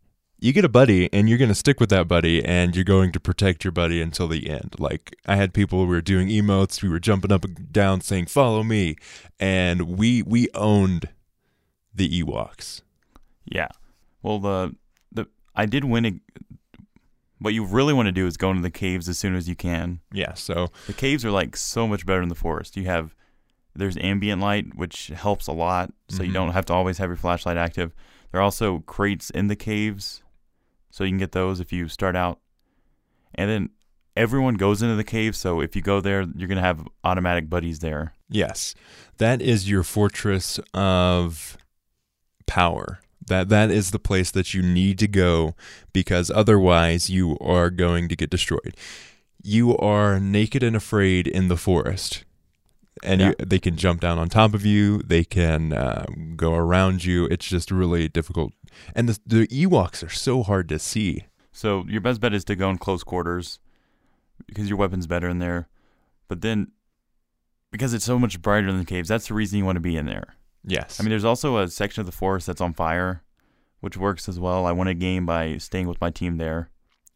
you 0.41 0.53
get 0.53 0.63
a 0.65 0.69
buddy 0.69 1.11
and 1.13 1.27
you're 1.27 1.37
going 1.37 1.49
to 1.49 1.55
stick 1.55 1.79
with 1.79 1.89
that 1.89 2.07
buddy 2.07 2.43
and 2.43 2.75
you're 2.75 2.85
going 2.85 3.11
to 3.11 3.19
protect 3.19 3.63
your 3.65 3.71
buddy 3.71 4.01
until 4.01 4.27
the 4.27 4.49
end. 4.49 4.75
Like 4.79 5.15
I 5.25 5.35
had 5.35 5.53
people 5.53 5.79
we 5.79 5.85
were 5.87 6.01
doing 6.01 6.29
emotes, 6.29 6.81
we 6.81 6.89
were 6.89 6.99
jumping 6.99 7.31
up 7.31 7.43
and 7.43 7.71
down 7.73 8.01
saying 8.01 8.27
follow 8.27 8.63
me 8.63 8.95
and 9.39 9.97
we 9.97 10.21
we 10.23 10.47
owned 10.53 11.09
the 11.93 12.23
Ewoks. 12.23 12.81
Yeah. 13.45 13.67
Well, 14.21 14.39
the 14.39 14.75
the 15.11 15.27
I 15.55 15.65
did 15.65 15.83
win 15.83 16.05
a. 16.05 16.19
What 17.41 17.53
you 17.53 17.63
really 17.65 17.93
want 17.93 18.07
to 18.07 18.11
do 18.11 18.27
is 18.27 18.35
go 18.35 18.49
into 18.49 18.61
the 18.61 18.69
caves 18.69 19.07
as 19.07 19.17
soon 19.17 19.33
as 19.33 19.47
you 19.47 19.55
can. 19.55 20.01
Yeah, 20.11 20.33
so 20.33 20.67
The 20.87 20.93
caves 20.93 21.23
are 21.23 21.31
like 21.31 21.55
so 21.55 21.87
much 21.87 22.05
better 22.05 22.19
than 22.19 22.27
the 22.29 22.35
forest. 22.35 22.75
You 22.75 22.83
have 22.85 23.15
there's 23.73 23.95
ambient 23.97 24.41
light, 24.41 24.75
which 24.75 25.07
helps 25.07 25.47
a 25.47 25.53
lot, 25.53 25.93
so 26.09 26.21
you 26.23 26.31
Mhm. 26.31 26.33
don't 26.33 26.51
have 26.51 26.65
to 26.65 26.73
always 26.73 26.97
have 26.97 27.09
your 27.09 27.15
flashlight 27.15 27.55
active. 27.55 27.93
There 28.31 28.41
are 28.41 28.43
also 28.43 28.79
crates 28.79 29.29
in 29.29 29.47
the 29.47 29.55
caves, 29.55 30.21
so 30.89 31.03
you 31.03 31.11
can 31.11 31.17
get 31.17 31.31
those 31.31 31.59
if 31.59 31.71
you 31.71 31.87
start 31.87 32.15
out. 32.15 32.39
And 33.35 33.49
then 33.49 33.69
everyone 34.15 34.55
goes 34.55 34.81
into 34.81 34.95
the 34.95 35.03
cave, 35.03 35.35
so 35.35 35.61
if 35.61 35.75
you 35.75 35.81
go 35.81 36.01
there, 36.01 36.25
you're 36.35 36.47
gonna 36.47 36.61
have 36.61 36.87
automatic 37.03 37.49
buddies 37.49 37.79
there. 37.79 38.13
yes. 38.29 38.75
That 39.17 39.41
is 39.41 39.69
your 39.69 39.83
fortress 39.83 40.59
of 40.73 41.57
power. 42.47 42.99
That 43.27 43.49
that 43.49 43.69
is 43.69 43.91
the 43.91 43.99
place 43.99 44.31
that 44.31 44.53
you 44.53 44.61
need 44.61 44.97
to 44.99 45.07
go 45.07 45.55
because 45.93 46.31
otherwise 46.31 47.09
you 47.09 47.37
are 47.39 47.69
going 47.69 48.07
to 48.07 48.15
get 48.15 48.29
destroyed. 48.29 48.75
You 49.43 49.77
are 49.77 50.19
naked 50.19 50.63
and 50.63 50.75
afraid 50.75 51.27
in 51.27 51.47
the 51.47 51.57
forest. 51.57 52.23
And 53.03 53.21
Yeah. 53.21 53.27
you, 53.39 53.45
they 53.45 53.59
can 53.59 53.75
jump 53.75 54.01
down 54.01 54.17
on 54.19 54.29
top 54.29 54.53
of 54.53 54.65
you. 54.65 54.99
They 54.99 55.23
can 55.23 55.73
uh, 55.73 56.05
go 56.35 56.53
around 56.53 57.03
you. 57.05 57.25
It's 57.25 57.47
just 57.47 57.71
really 57.71 58.07
difficult. 58.07 58.53
And 58.95 59.09
the, 59.09 59.19
the 59.25 59.47
Ewoks 59.47 60.03
are 60.05 60.09
so 60.09 60.43
hard 60.43 60.69
to 60.69 60.79
see. 60.79 61.25
So 61.51 61.85
your 61.87 62.01
best 62.01 62.21
bet 62.21 62.33
is 62.33 62.43
to 62.45 62.55
go 62.55 62.69
in 62.69 62.77
close 62.77 63.03
quarters 63.03 63.59
because 64.47 64.69
your 64.69 64.77
weapon's 64.77 65.07
better 65.07 65.27
in 65.27 65.39
there. 65.39 65.67
But 66.27 66.41
then 66.41 66.71
because 67.71 67.93
it's 67.93 68.05
so 68.05 68.17
much 68.17 68.41
brighter 68.41 68.67
than 68.67 68.79
the 68.79 68.85
caves, 68.85 69.09
that's 69.09 69.27
the 69.27 69.33
reason 69.33 69.59
you 69.59 69.65
want 69.65 69.75
to 69.75 69.81
be 69.81 69.97
in 69.97 70.05
there. 70.05 70.35
Yes. 70.63 70.99
I 70.99 71.03
mean, 71.03 71.09
there's 71.11 71.25
also 71.25 71.57
a 71.57 71.67
section 71.67 72.01
of 72.01 72.05
the 72.05 72.11
forest 72.11 72.47
that's 72.47 72.61
on 72.61 72.73
fire, 72.73 73.23
which 73.79 73.97
works 73.97 74.27
as 74.29 74.39
well. 74.39 74.65
I 74.65 74.71
won 74.71 74.87
a 74.87 74.93
game 74.93 75.25
by 75.25 75.57
staying 75.57 75.87
with 75.87 76.01
my 76.01 76.09
team 76.09 76.37
there. 76.37 76.69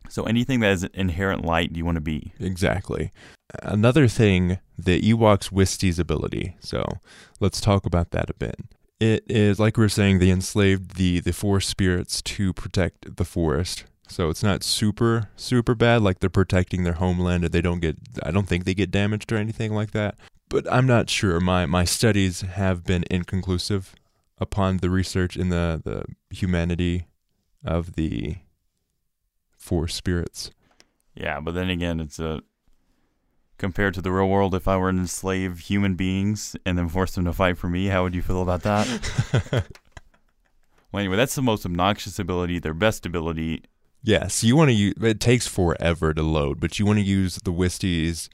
So 0.10 0.24
anything 0.24 0.60
that 0.60 0.72
is 0.72 0.84
inherent 0.94 1.46
light, 1.46 1.76
you 1.76 1.86
want 1.86 1.96
to 1.96 2.02
be. 2.02 2.34
Exactly. 2.40 3.12
Another 3.62 4.08
thing, 4.08 4.60
the 4.78 5.02
Ewoks 5.02 5.52
Wisties 5.52 6.00
ability. 6.00 6.56
So 6.60 6.84
let's 7.40 7.62
talk 7.62 7.86
about 7.86 8.12
that 8.12 8.30
a 8.30 8.34
bit. 8.34 8.60
It 9.00 9.24
is 9.28 9.60
like 9.60 9.78
we 9.78 9.84
were 9.84 9.90
saying, 9.90 10.20
they 10.20 10.30
enslaved 10.30 10.96
the 10.96 11.20
the 11.20 11.34
forest 11.34 11.70
spirits 11.70 12.22
to 12.22 12.54
protect 12.54 13.18
the 13.18 13.26
forest. 13.26 13.86
So 14.08 14.30
it's 14.30 14.44
not 14.44 14.64
super 14.64 15.30
super 15.36 15.76
bad. 15.76 16.02
Like 16.02 16.20
they're 16.20 16.30
protecting 16.30 16.84
their 16.84 16.94
homeland, 16.94 17.44
and 17.44 17.54
they 17.54 17.62
don't 17.62 17.80
get. 17.80 17.98
I 18.22 18.32
don't 18.32 18.48
think 18.48 18.66
they 18.66 18.74
get 18.74 18.92
damaged 18.92 19.32
or 19.32 19.38
anything 19.38 19.74
like 19.74 19.92
that. 19.92 20.16
But 20.50 20.72
I'm 20.72 20.86
not 20.86 21.10
sure. 21.10 21.40
My 21.40 21.66
my 21.66 21.84
studies 21.84 22.42
have 22.42 22.84
been 22.84 23.06
inconclusive 23.10 23.96
upon 24.40 24.78
the 24.78 24.90
research 24.90 25.36
in 25.36 25.50
the 25.50 25.82
the 25.84 26.06
humanity 26.36 27.08
of 27.66 27.94
the 27.94 28.38
forest 29.64 29.96
spirits. 29.96 30.52
Yeah, 31.16 31.40
but 31.40 31.54
then 31.54 31.70
again, 31.70 32.00
it's 32.00 32.20
a 32.20 32.42
compared 33.58 33.94
to 33.94 34.02
the 34.02 34.12
real 34.12 34.28
world. 34.28 34.54
If 34.54 34.68
I 34.68 34.78
were 34.78 34.92
to 34.92 34.98
enslave 34.98 35.60
human 35.60 35.96
beings 35.96 36.56
and 36.66 36.78
then 36.78 36.90
force 36.90 37.16
them 37.16 37.26
to 37.26 37.34
fight 37.34 37.58
for 37.58 37.70
me, 37.70 37.88
how 37.88 38.04
would 38.04 38.16
you 38.16 38.22
feel 38.22 38.42
about 38.42 38.64
that? 38.64 38.88
well, 40.92 41.00
anyway, 41.00 41.16
that's 41.16 41.36
the 41.36 41.42
most 41.42 41.66
obnoxious 41.66 42.20
ability. 42.20 42.60
Their 42.60 42.74
best 42.74 43.06
ability 43.06 43.64
Yes, 44.04 44.44
you 44.44 44.58
want 44.58 44.70
to 44.70 44.74
use. 44.74 44.94
It 45.02 45.22
takes 45.22 45.48
forever 45.48 46.14
to 46.14 46.22
load, 46.22 46.60
but 46.60 46.78
you 46.78 46.86
want 46.86 47.00
to 47.00 47.06
use 47.06 47.38
the 47.38 47.54
Wisties 47.54 48.28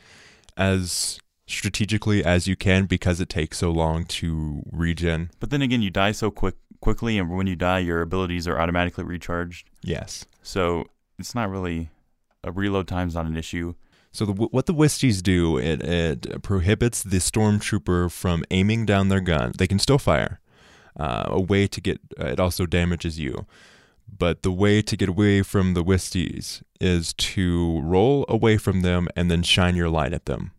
as 0.57 1.19
strategically 1.45 2.25
as 2.25 2.47
you 2.47 2.55
can 2.55 2.85
because 2.85 3.21
it 3.21 3.29
takes 3.29 3.59
so 3.59 3.69
long 3.69 4.05
to 4.05 4.63
regen. 4.71 5.29
But 5.39 5.51
then 5.51 5.61
again, 5.61 5.83
you 5.83 5.91
die 5.91 6.11
so 6.11 6.31
quick 6.31 6.55
quickly, 6.81 7.19
and 7.19 7.29
when 7.29 7.45
you 7.45 7.55
die, 7.55 7.79
your 7.79 8.01
abilities 8.01 8.47
are 8.47 8.59
automatically 8.59 9.03
recharged. 9.03 9.69
Yes. 9.83 10.25
So 10.41 10.85
it's 11.19 11.35
not 11.35 11.49
really 11.49 11.89
a 12.43 12.51
reload 12.51 12.87
time's 12.87 13.15
not 13.15 13.25
an 13.25 13.37
issue. 13.37 13.75
So 14.11 14.25
the, 14.25 14.33
what 14.33 14.65
the 14.65 14.73
Wisties 14.73 15.21
do, 15.21 15.57
it, 15.57 15.83
it 15.83 16.41
prohibits 16.41 17.03
the 17.03 17.17
stormtrooper 17.17 18.11
from 18.11 18.43
aiming 18.49 18.85
down 18.85 19.09
their 19.09 19.19
gun. 19.19 19.51
They 19.57 19.67
can 19.67 19.79
still 19.79 19.99
fire. 19.99 20.39
Uh, 20.99 21.25
a 21.27 21.39
way 21.39 21.67
to 21.67 21.79
get 21.79 21.99
it 22.17 22.39
also 22.39 22.65
damages 22.65 23.19
you. 23.19 23.45
But 24.11 24.41
the 24.41 24.51
way 24.51 24.81
to 24.81 24.97
get 24.97 25.07
away 25.07 25.43
from 25.43 25.75
the 25.75 25.83
Wisties 25.83 26.63
is 26.81 27.13
to 27.13 27.79
roll 27.81 28.25
away 28.27 28.57
from 28.57 28.81
them 28.81 29.07
and 29.15 29.29
then 29.29 29.43
shine 29.43 29.75
your 29.75 29.89
light 29.89 30.13
at 30.13 30.25
them. 30.25 30.51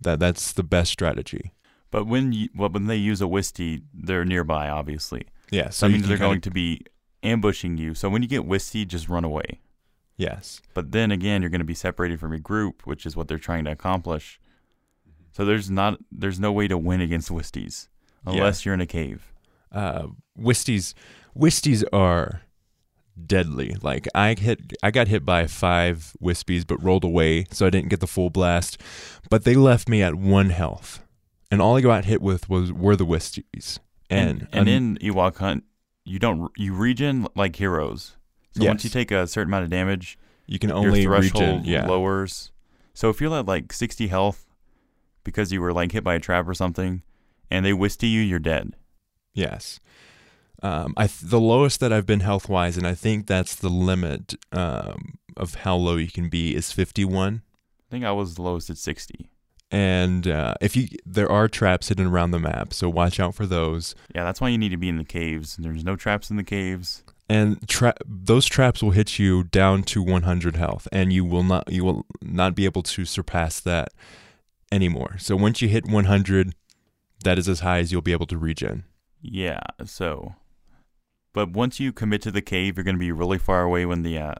That 0.00 0.18
that's 0.18 0.52
the 0.52 0.62
best 0.62 0.90
strategy. 0.90 1.52
But 1.90 2.06
when 2.06 2.32
you, 2.32 2.48
well, 2.54 2.70
when 2.70 2.86
they 2.86 2.96
use 2.96 3.20
a 3.20 3.28
Wisty, 3.28 3.82
they're 3.94 4.24
nearby, 4.24 4.68
obviously. 4.68 5.26
Yes. 5.50 5.76
So 5.76 5.86
that 5.86 5.92
means 5.92 6.08
they're 6.08 6.16
going 6.16 6.40
to 6.40 6.50
be 6.50 6.82
ambushing 7.22 7.76
you. 7.76 7.94
So 7.94 8.08
when 8.08 8.22
you 8.22 8.28
get 8.28 8.44
Wisty, 8.44 8.84
just 8.84 9.08
run 9.08 9.24
away. 9.24 9.60
Yes. 10.16 10.60
But 10.74 10.92
then 10.92 11.10
again, 11.10 11.42
you're 11.42 11.50
going 11.50 11.60
to 11.60 11.64
be 11.64 11.74
separated 11.74 12.18
from 12.20 12.32
your 12.32 12.40
group, 12.40 12.86
which 12.86 13.04
is 13.04 13.16
what 13.16 13.28
they're 13.28 13.38
trying 13.38 13.64
to 13.64 13.70
accomplish. 13.72 14.40
So 15.32 15.44
there's 15.44 15.70
not 15.70 15.98
there's 16.10 16.40
no 16.40 16.52
way 16.52 16.66
to 16.68 16.78
win 16.78 17.00
against 17.02 17.28
Wisties 17.30 17.88
unless 18.24 18.64
you're 18.64 18.74
in 18.74 18.80
a 18.80 18.86
cave. 18.86 19.32
uh, 19.72 20.06
Wisties, 20.38 20.94
Wisties 21.36 21.84
are 21.92 22.42
deadly. 23.26 23.76
Like 23.82 24.08
I 24.14 24.34
hit, 24.34 24.72
I 24.82 24.90
got 24.90 25.08
hit 25.08 25.24
by 25.24 25.46
five 25.46 26.12
Wispies, 26.22 26.66
but 26.66 26.82
rolled 26.82 27.04
away, 27.04 27.46
so 27.50 27.66
I 27.66 27.70
didn't 27.70 27.90
get 27.90 28.00
the 28.00 28.06
full 28.06 28.30
blast. 28.30 28.80
But 29.30 29.44
they 29.44 29.54
left 29.54 29.88
me 29.88 30.02
at 30.02 30.14
one 30.14 30.50
health, 30.50 31.04
and 31.50 31.60
all 31.60 31.76
I 31.76 31.80
got 31.82 32.06
hit 32.06 32.22
with 32.22 32.48
was 32.48 32.72
were 32.72 32.96
the 32.96 33.06
Wisties. 33.06 33.78
And 34.08 34.48
And 34.52 34.68
and, 34.68 34.98
in 35.02 35.12
Ewok 35.12 35.36
Hunt, 35.36 35.64
you 36.04 36.18
don't 36.18 36.50
you 36.56 36.74
regen 36.74 37.26
like 37.34 37.56
heroes. 37.56 38.16
So 38.56 38.64
once 38.66 38.84
you 38.84 38.90
take 38.90 39.10
a 39.10 39.26
certain 39.26 39.50
amount 39.50 39.64
of 39.64 39.70
damage, 39.70 40.18
you 40.46 40.58
can 40.58 40.70
your 40.70 40.78
only 40.78 41.04
threshold 41.04 41.42
regen. 41.42 41.64
Yeah, 41.64 41.86
lowers. 41.86 42.50
So 42.94 43.10
if 43.10 43.20
you're 43.20 43.34
at 43.36 43.46
like 43.46 43.72
60 43.72 44.06
health 44.06 44.46
because 45.24 45.52
you 45.52 45.60
were 45.60 45.72
like 45.72 45.92
hit 45.92 46.02
by 46.04 46.14
a 46.14 46.20
trap 46.20 46.48
or 46.48 46.54
something, 46.54 47.02
and 47.50 47.64
they 47.64 47.72
Wisty 47.72 48.08
you, 48.08 48.20
you're 48.22 48.38
dead. 48.38 48.74
yes. 49.34 49.80
Um, 50.62 50.94
I 50.96 51.06
th- 51.06 51.30
the 51.30 51.38
lowest 51.38 51.80
that 51.80 51.92
I've 51.92 52.06
been 52.06 52.20
health 52.20 52.48
wise, 52.48 52.78
and 52.78 52.86
I 52.86 52.94
think 52.94 53.26
that's 53.26 53.54
the 53.54 53.68
limit 53.68 54.34
um, 54.52 55.18
of 55.36 55.56
how 55.56 55.76
low 55.76 55.96
you 55.96 56.08
can 56.08 56.30
be 56.30 56.54
is 56.54 56.72
fifty 56.72 57.04
one. 57.04 57.42
I 57.86 57.90
think 57.90 58.04
I 58.06 58.12
was 58.12 58.34
the 58.36 58.42
lowest 58.42 58.70
at 58.70 58.78
60. 58.78 59.28
And 59.70 60.26
uh, 60.26 60.54
if 60.62 60.74
you 60.74 60.88
there 61.04 61.30
are 61.30 61.46
traps 61.46 61.88
hidden 61.88 62.06
around 62.06 62.30
the 62.30 62.38
map, 62.38 62.72
so 62.72 62.88
watch 62.88 63.20
out 63.20 63.34
for 63.34 63.44
those. 63.44 63.94
Yeah, 64.14 64.24
that's 64.24 64.40
why 64.40 64.48
you 64.48 64.56
need 64.56 64.70
to 64.70 64.76
be 64.78 64.88
in 64.88 64.96
the 64.96 65.04
caves. 65.04 65.56
There's 65.56 65.84
no 65.84 65.94
traps 65.94 66.30
in 66.30 66.36
the 66.36 66.42
caves. 66.42 67.04
And 67.28 67.68
tra- 67.68 67.94
those 68.06 68.46
traps 68.46 68.82
will 68.82 68.92
hit 68.92 69.18
you 69.18 69.44
down 69.44 69.82
to 69.82 70.02
100 70.02 70.56
health 70.56 70.86
and 70.92 71.12
you 71.12 71.24
will 71.24 71.42
not 71.42 71.70
you 71.70 71.84
will 71.84 72.06
not 72.22 72.54
be 72.54 72.64
able 72.64 72.82
to 72.82 73.04
surpass 73.04 73.60
that 73.60 73.88
anymore 74.70 75.16
so 75.18 75.36
once 75.36 75.60
you 75.60 75.68
hit 75.68 75.86
100 75.86 76.54
that 77.24 77.38
is 77.38 77.48
as 77.48 77.60
high 77.60 77.78
as 77.78 77.90
you'll 77.90 78.02
be 78.02 78.12
able 78.12 78.26
to 78.26 78.38
regen 78.38 78.84
Yeah, 79.20 79.60
so 79.84 80.34
but 81.36 81.50
once 81.50 81.78
you 81.78 81.92
commit 81.92 82.22
to 82.22 82.30
the 82.30 82.40
cave, 82.40 82.78
you're 82.78 82.84
going 82.84 82.96
to 82.96 82.98
be 82.98 83.12
really 83.12 83.36
far 83.36 83.62
away 83.62 83.84
when 83.84 84.02
the 84.02 84.16
uh, 84.16 84.34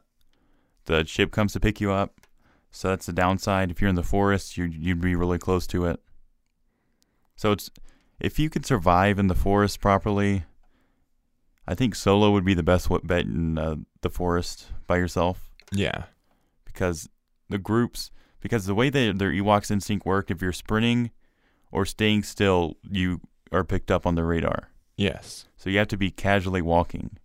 the 0.86 1.04
ship 1.04 1.30
comes 1.30 1.52
to 1.52 1.60
pick 1.60 1.78
you 1.78 1.92
up. 1.92 2.22
So 2.70 2.88
that's 2.88 3.04
the 3.04 3.12
downside. 3.12 3.70
If 3.70 3.82
you're 3.82 3.90
in 3.90 3.96
the 3.96 4.02
forest, 4.02 4.56
you 4.56 4.64
you'd 4.64 5.02
be 5.02 5.14
really 5.14 5.36
close 5.36 5.66
to 5.66 5.84
it. 5.84 6.00
So 7.36 7.52
it's 7.52 7.70
if 8.18 8.38
you 8.38 8.48
can 8.48 8.62
survive 8.62 9.18
in 9.18 9.26
the 9.26 9.34
forest 9.34 9.78
properly, 9.78 10.44
I 11.68 11.74
think 11.74 11.94
solo 11.94 12.30
would 12.30 12.44
be 12.44 12.54
the 12.54 12.62
best 12.62 12.88
bet 13.04 13.24
in 13.24 13.58
uh, 13.58 13.76
the 14.02 14.10
forest 14.10 14.68
by 14.86 14.96
yourself 14.98 15.50
yeah 15.72 16.04
because 16.64 17.08
the 17.48 17.58
groups 17.58 18.10
because 18.40 18.66
the 18.66 18.74
way 18.74 18.90
they, 18.90 19.10
their 19.10 19.32
Ewoks 19.32 19.70
instinct 19.70 20.06
work, 20.06 20.30
if 20.30 20.40
you're 20.40 20.52
sprinting 20.52 21.10
or 21.72 21.84
staying 21.84 22.22
still, 22.22 22.76
you 22.88 23.20
are 23.50 23.64
picked 23.64 23.90
up 23.90 24.06
on 24.06 24.14
the 24.14 24.22
radar. 24.22 24.70
yes 24.96 25.46
So 25.56 25.68
you 25.70 25.78
have 25.78 25.88
to 25.88 25.96
be 25.96 26.10
casually 26.10 26.62
walking. 26.62 27.18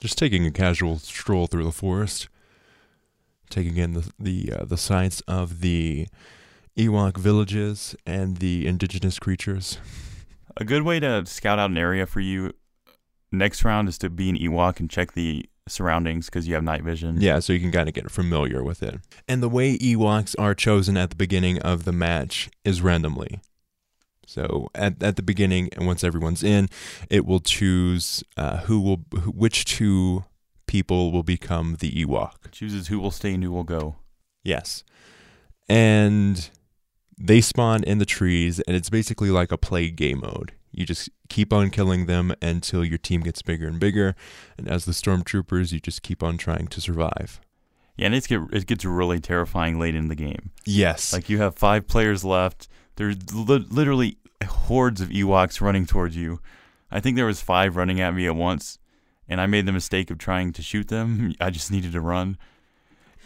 just 0.00 0.18
taking 0.18 0.44
a 0.46 0.50
casual 0.50 0.98
stroll 0.98 1.46
through 1.46 1.64
the 1.64 1.72
forest 1.72 2.28
taking 3.50 3.76
in 3.76 3.92
the 3.94 4.10
the 4.18 4.52
uh, 4.52 4.64
the 4.64 4.76
sights 4.76 5.20
of 5.26 5.60
the 5.60 6.06
Ewok 6.76 7.16
villages 7.16 7.94
and 8.04 8.38
the 8.38 8.66
indigenous 8.66 9.18
creatures 9.18 9.78
A 10.56 10.64
good 10.64 10.82
way 10.82 11.00
to 11.00 11.24
scout 11.26 11.58
out 11.58 11.70
an 11.70 11.78
area 11.78 12.06
for 12.06 12.20
you 12.20 12.52
next 13.34 13.64
round 13.64 13.88
is 13.88 13.98
to 13.98 14.10
be 14.10 14.30
an 14.30 14.36
Ewok 14.36 14.80
and 14.80 14.88
check 14.88 15.12
the 15.12 15.48
surroundings 15.68 16.26
because 16.26 16.46
you 16.46 16.54
have 16.54 16.64
night 16.64 16.82
vision. 16.82 17.20
Yeah, 17.20 17.38
so 17.38 17.52
you 17.52 17.60
can 17.60 17.72
kind 17.72 17.88
of 17.88 17.94
get 17.94 18.10
familiar 18.10 18.62
with 18.62 18.82
it. 18.82 19.00
And 19.28 19.42
the 19.42 19.48
way 19.48 19.78
Ewoks 19.78 20.34
are 20.38 20.54
chosen 20.54 20.96
at 20.96 21.10
the 21.10 21.16
beginning 21.16 21.58
of 21.60 21.84
the 21.84 21.92
match 21.92 22.50
is 22.64 22.82
randomly. 22.82 23.40
So 24.26 24.68
at, 24.74 25.02
at 25.02 25.16
the 25.16 25.22
beginning, 25.22 25.68
and 25.76 25.86
once 25.86 26.02
everyone's 26.02 26.42
in, 26.42 26.68
it 27.10 27.26
will 27.26 27.40
choose 27.40 28.24
uh, 28.36 28.58
who 28.58 28.80
will 28.80 29.04
who, 29.20 29.30
which 29.30 29.64
two 29.64 30.24
people 30.66 31.12
will 31.12 31.22
become 31.22 31.76
the 31.80 31.90
Ewok. 31.92 32.50
Chooses 32.50 32.88
who 32.88 32.98
will 32.98 33.10
stay 33.10 33.34
and 33.34 33.44
who 33.44 33.52
will 33.52 33.64
go. 33.64 33.96
Yes, 34.42 34.82
and 35.68 36.48
they 37.18 37.40
spawn 37.40 37.84
in 37.84 37.98
the 37.98 38.06
trees, 38.06 38.60
and 38.60 38.76
it's 38.76 38.90
basically 38.90 39.30
like 39.30 39.52
a 39.52 39.58
play 39.58 39.90
game 39.90 40.20
mode. 40.20 40.52
You 40.76 40.84
just 40.84 41.08
keep 41.28 41.52
on 41.52 41.70
killing 41.70 42.06
them 42.06 42.34
until 42.42 42.84
your 42.84 42.98
team 42.98 43.20
gets 43.22 43.42
bigger 43.42 43.66
and 43.66 43.78
bigger, 43.78 44.14
and 44.58 44.68
as 44.68 44.84
the 44.84 44.92
stormtroopers, 44.92 45.72
you 45.72 45.80
just 45.80 46.02
keep 46.02 46.22
on 46.22 46.36
trying 46.36 46.66
to 46.68 46.80
survive. 46.80 47.40
Yeah, 47.96 48.06
and 48.06 48.14
it's 48.14 48.26
get, 48.26 48.40
it 48.52 48.66
gets 48.66 48.84
really 48.84 49.20
terrifying 49.20 49.78
late 49.78 49.94
in 49.94 50.08
the 50.08 50.14
game. 50.16 50.50
Yes, 50.64 51.12
Like 51.12 51.28
you 51.28 51.38
have 51.38 51.54
five 51.54 51.86
players 51.86 52.24
left. 52.24 52.68
There's 52.96 53.16
li- 53.32 53.66
literally 53.70 54.18
hordes 54.44 55.00
of 55.00 55.10
Ewoks 55.10 55.60
running 55.60 55.86
towards 55.86 56.16
you. 56.16 56.40
I 56.90 57.00
think 57.00 57.16
there 57.16 57.26
was 57.26 57.40
five 57.40 57.76
running 57.76 58.00
at 58.00 58.14
me 58.14 58.26
at 58.26 58.36
once, 58.36 58.78
and 59.28 59.40
I 59.40 59.46
made 59.46 59.66
the 59.66 59.72
mistake 59.72 60.10
of 60.10 60.18
trying 60.18 60.52
to 60.52 60.62
shoot 60.62 60.88
them. 60.88 61.34
I 61.40 61.50
just 61.50 61.70
needed 61.70 61.92
to 61.92 62.00
run. 62.00 62.36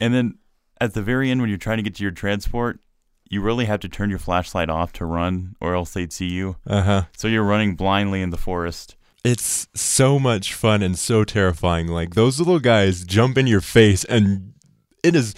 And 0.00 0.14
then 0.14 0.38
at 0.80 0.94
the 0.94 1.02
very 1.02 1.30
end, 1.30 1.40
when 1.40 1.48
you're 1.48 1.58
trying 1.58 1.78
to 1.78 1.82
get 1.82 1.94
to 1.96 2.02
your 2.02 2.12
transport, 2.12 2.80
you 3.30 3.40
really 3.40 3.66
have 3.66 3.80
to 3.80 3.88
turn 3.88 4.11
your 4.11 4.18
flashlight 4.18 4.70
off 4.70 4.92
to 4.94 5.04
run, 5.04 5.54
or 5.61 5.75
else 5.75 5.92
they'd 5.92 6.12
see 6.12 6.28
you. 6.28 6.56
uh 6.66 6.82
huh. 6.82 7.02
So 7.16 7.28
you're 7.28 7.44
running 7.44 7.75
blindly 7.76 8.23
in 8.23 8.30
the 8.30 8.37
forest. 8.37 8.97
It's 9.25 9.68
so 9.75 10.18
much 10.18 10.54
fun 10.54 10.82
and 10.82 10.99
so 10.99 11.25
terrifying. 11.25 11.88
Like 11.88 12.14
those 12.14 12.38
little 12.38 12.61
guys 12.61 13.04
jump 13.04 13.37
in 13.37 13.47
your 13.47 13.61
face, 13.61 14.04
and 14.04 14.54
it 15.02 15.14
is 15.16 15.35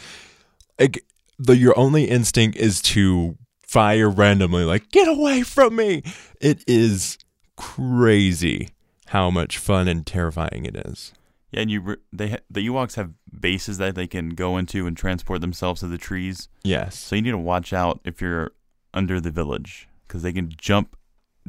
like 0.79 1.05
the 1.39 1.57
your 1.57 1.79
only 1.79 2.05
instinct 2.05 2.57
is 2.57 2.83
to 2.83 3.37
fire 3.71 4.11
randomly, 4.11 4.65
like, 4.65 4.91
get 4.91 5.07
away 5.07 5.43
from 5.43 5.77
me. 5.77 6.03
It 6.41 6.65
is 6.67 7.17
crazy 7.57 8.71
how 9.07 9.31
much 9.31 9.59
fun 9.59 9.87
and 9.87 10.05
terrifying 10.05 10.67
it 10.67 10.75
is. 10.75 11.13
Yeah, 11.51 11.61
and 11.63 11.71
you 11.71 11.97
they 12.13 12.39
the 12.49 12.67
Ewoks 12.67 12.95
have 12.95 13.13
bases 13.39 13.79
that 13.79 13.95
they 13.95 14.07
can 14.07 14.31
go 14.31 14.57
into 14.57 14.87
and 14.87 14.97
transport 14.97 15.41
themselves 15.41 15.81
to 15.81 15.89
the 15.89 15.99
trees. 15.99 16.49
Yes. 16.63 16.99
So 16.99 17.17
you 17.17 17.23
need 17.23 17.31
to 17.33 17.39
watch 17.39 17.73
out 17.73 18.01
if 18.05 18.21
you're 18.21 18.53
under 18.95 19.21
the 19.21 19.31
village 19.31 19.89
because 20.07 20.23
they 20.23 20.33
can 20.33 20.53
jump 20.57 20.97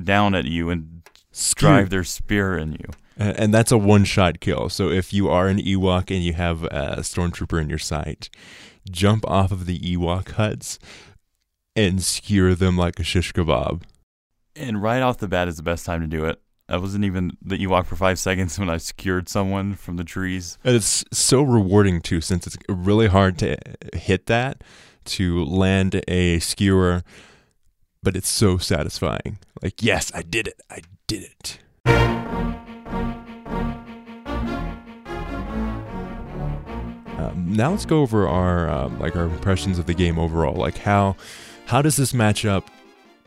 down 0.02 0.34
at 0.36 0.46
you 0.46 0.70
and 0.70 1.02
drive 1.56 1.90
their 1.90 2.04
spear 2.04 2.58
in 2.58 2.74
you. 2.74 2.86
And 3.18 3.38
and 3.38 3.54
that's 3.54 3.72
a 3.72 3.78
one 3.78 4.04
shot 4.04 4.40
kill. 4.40 4.70
So 4.70 4.90
if 4.90 5.14
you 5.14 5.30
are 5.30 5.48
an 5.48 5.58
Ewok 5.58 6.10
and 6.10 6.24
you 6.24 6.34
have 6.34 6.64
a 6.64 6.98
stormtrooper 7.02 7.62
in 7.62 7.70
your 7.70 7.80
sight, 7.80 8.30
jump 8.90 9.26
off 9.28 9.52
of 9.52 9.66
the 9.66 9.80
Ewok 9.80 10.32
huts 10.32 10.80
and 11.76 12.02
skewer 12.04 12.56
them 12.56 12.78
like 12.78 13.00
a 13.00 13.04
shish 13.04 13.34
kebab. 13.34 13.84
And 14.56 14.82
right 14.82 15.02
off 15.02 15.18
the 15.18 15.28
bat 15.28 15.48
is 15.48 15.58
the 15.58 15.64
best 15.64 15.86
time 15.86 16.02
to 16.02 16.08
do 16.08 16.26
it. 16.26 16.42
I 16.72 16.78
wasn't 16.78 17.04
even 17.04 17.38
the 17.42 17.58
Ewok 17.58 17.86
for 17.86 17.98
five 17.98 18.18
seconds 18.18 18.58
when 18.60 18.70
I 18.70 18.78
secured 18.78 19.28
someone 19.28 19.76
from 19.76 19.98
the 19.98 20.06
trees. 20.06 20.58
And 20.64 20.76
it's 20.76 21.04
so 21.12 21.42
rewarding 21.44 22.02
too, 22.02 22.22
since 22.22 22.48
it's 22.48 22.58
really 22.70 23.08
hard 23.08 23.38
to 23.40 23.58
hit 23.94 24.28
that, 24.28 24.64
to 25.04 25.44
land 25.44 26.02
a 26.08 26.40
skewer, 26.40 27.04
but 28.02 28.16
it's 28.16 28.30
so 28.30 28.58
satisfying. 28.58 29.40
Like, 29.62 29.84
yes, 29.84 30.12
I 30.16 30.22
did 30.22 30.48
it. 30.48 30.62
I 30.70 30.80
did 31.08 31.24
it. 31.24 31.60
Um, 37.18 37.54
now 37.54 37.72
let's 37.72 37.86
go 37.86 38.02
over 38.02 38.28
our 38.28 38.70
um, 38.70 38.98
like 39.00 39.16
our 39.16 39.26
impressions 39.26 39.78
of 39.78 39.86
the 39.86 39.94
game 39.94 40.18
overall. 40.18 40.56
Like 40.56 40.78
how 40.78 41.16
how 41.66 41.82
does 41.82 41.98
this 41.98 42.14
match 42.14 42.46
up 42.46 42.72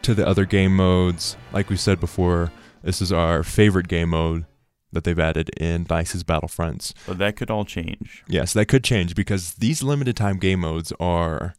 to 0.03 0.15
the 0.15 0.27
other 0.27 0.47
game 0.47 0.75
modes? 0.75 1.37
Like 1.53 1.71
we 1.71 1.77
said 1.77 2.01
before, 2.01 2.51
this 2.85 3.03
is 3.03 3.11
our 3.13 3.43
favorite 3.43 3.89
game 3.89 4.11
mode 4.11 4.45
that 4.93 5.03
they've 5.03 5.19
added 5.19 5.51
in 5.57 5.85
Dice's 5.85 6.23
Battlefronts. 6.23 6.93
But 7.07 7.19
that 7.19 7.35
could 7.37 7.51
all 7.51 7.65
change. 7.65 8.23
Yes, 8.29 8.53
that 8.53 8.67
could 8.67 8.85
change 8.85 9.17
because 9.17 9.55
these 9.55 9.83
limited 9.83 10.17
time 10.17 10.39
game 10.39 10.61
modes 10.61 10.93
are. 11.01 11.55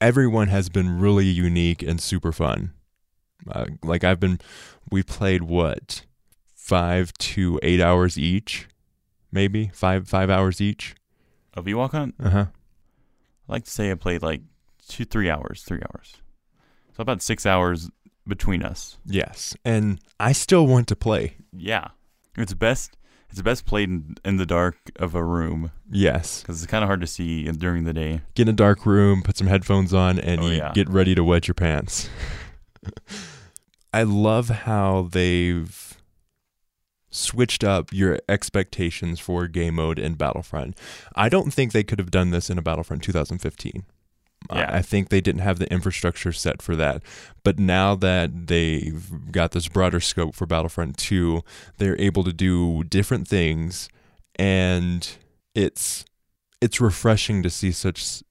Everyone 0.00 0.46
has 0.46 0.68
been 0.68 1.00
really 1.00 1.26
unique 1.26 1.82
and 1.82 2.00
super 2.00 2.30
fun. 2.30 2.72
Uh, 3.50 3.66
like 3.82 4.04
I've 4.04 4.20
been, 4.20 4.38
we 4.92 5.02
played 5.02 5.42
what, 5.42 6.04
five 6.54 7.12
to 7.14 7.58
eight 7.64 7.80
hours 7.80 8.16
each, 8.16 8.68
maybe 9.32 9.70
five 9.74 10.08
five 10.08 10.30
hours 10.30 10.60
each. 10.60 10.94
Of 11.54 11.64
Ewok 11.64 11.90
Hunt, 11.90 12.14
Uh 12.22 12.30
huh. 12.30 12.46
I 13.48 13.52
like 13.52 13.64
to 13.64 13.70
say 13.70 13.90
I 13.90 13.94
played 13.94 14.22
like 14.22 14.42
two, 14.86 15.04
three 15.04 15.28
hours, 15.28 15.64
three 15.64 15.80
hours. 15.92 16.18
So 16.96 17.02
about 17.02 17.20
six 17.22 17.44
hours 17.44 17.90
between 18.28 18.62
us. 18.62 18.98
Yes, 19.06 19.56
and 19.64 19.98
I 20.20 20.32
still 20.32 20.66
want 20.66 20.86
to 20.88 20.96
play. 20.96 21.36
Yeah, 21.52 21.88
it's 22.36 22.54
best. 22.54 22.96
It's 23.30 23.42
best 23.42 23.66
played 23.66 23.90
in, 23.90 24.16
in 24.24 24.36
the 24.38 24.46
dark 24.46 24.76
of 24.96 25.14
a 25.14 25.22
room 25.22 25.70
Yes, 25.90 26.40
because 26.40 26.62
it's 26.62 26.70
kind 26.70 26.82
of 26.82 26.88
hard 26.88 27.02
to 27.02 27.06
see 27.06 27.44
during 27.44 27.84
the 27.84 27.92
day. 27.92 28.22
get 28.34 28.42
in 28.48 28.48
a 28.48 28.56
dark 28.56 28.86
room, 28.86 29.22
put 29.22 29.36
some 29.36 29.48
headphones 29.48 29.92
on, 29.92 30.18
and 30.18 30.40
Oh, 30.40 30.46
you 30.46 30.56
yeah. 30.56 30.72
get 30.72 30.88
ready 30.88 31.14
to 31.14 31.22
wet 31.22 31.46
your 31.46 31.54
pants. 31.54 32.08
I 33.92 34.02
love 34.04 34.48
how 34.48 35.08
they've 35.12 35.94
switched 37.10 37.64
up 37.64 37.92
your 37.92 38.18
expectations 38.28 39.18
for 39.20 39.46
game 39.46 39.74
mode 39.76 39.98
in 39.98 40.14
Battlefront. 40.14 40.78
I 41.14 41.28
don't 41.28 41.50
think 41.52 41.72
they 41.72 41.82
could 41.82 41.98
have 41.98 42.10
done 42.10 42.30
this 42.30 42.48
in 42.50 42.58
a 42.58 42.62
Battlefront 42.62 43.02
2015. 43.02 43.84
I- 44.50 44.58
Yeah. 44.60 44.70
I 44.74 44.82
think 44.82 45.08
they 45.08 45.20
didn't 45.20 45.42
have 45.42 45.58
the 45.58 45.70
infrastructure 45.72 46.32
set 46.32 46.62
for 46.62 46.74
that. 46.76 47.02
But 47.44 47.58
now 47.58 47.94
that 47.96 48.46
they've 48.48 49.10
got 49.32 49.52
this 49.52 49.68
broader 49.68 50.00
scope 50.00 50.34
for 50.34 50.46
Battlefront 50.46 50.96
2, 50.98 51.42
they're 51.78 52.00
able 52.00 52.24
to 52.24 52.32
do 52.32 52.84
different 52.84 53.28
things 53.28 53.88
and 54.36 55.16
it's 55.54 56.04
it's 56.60 56.80
refreshing 56.80 57.42
to 57.42 57.50
see 57.50 57.70
such 57.72 58.22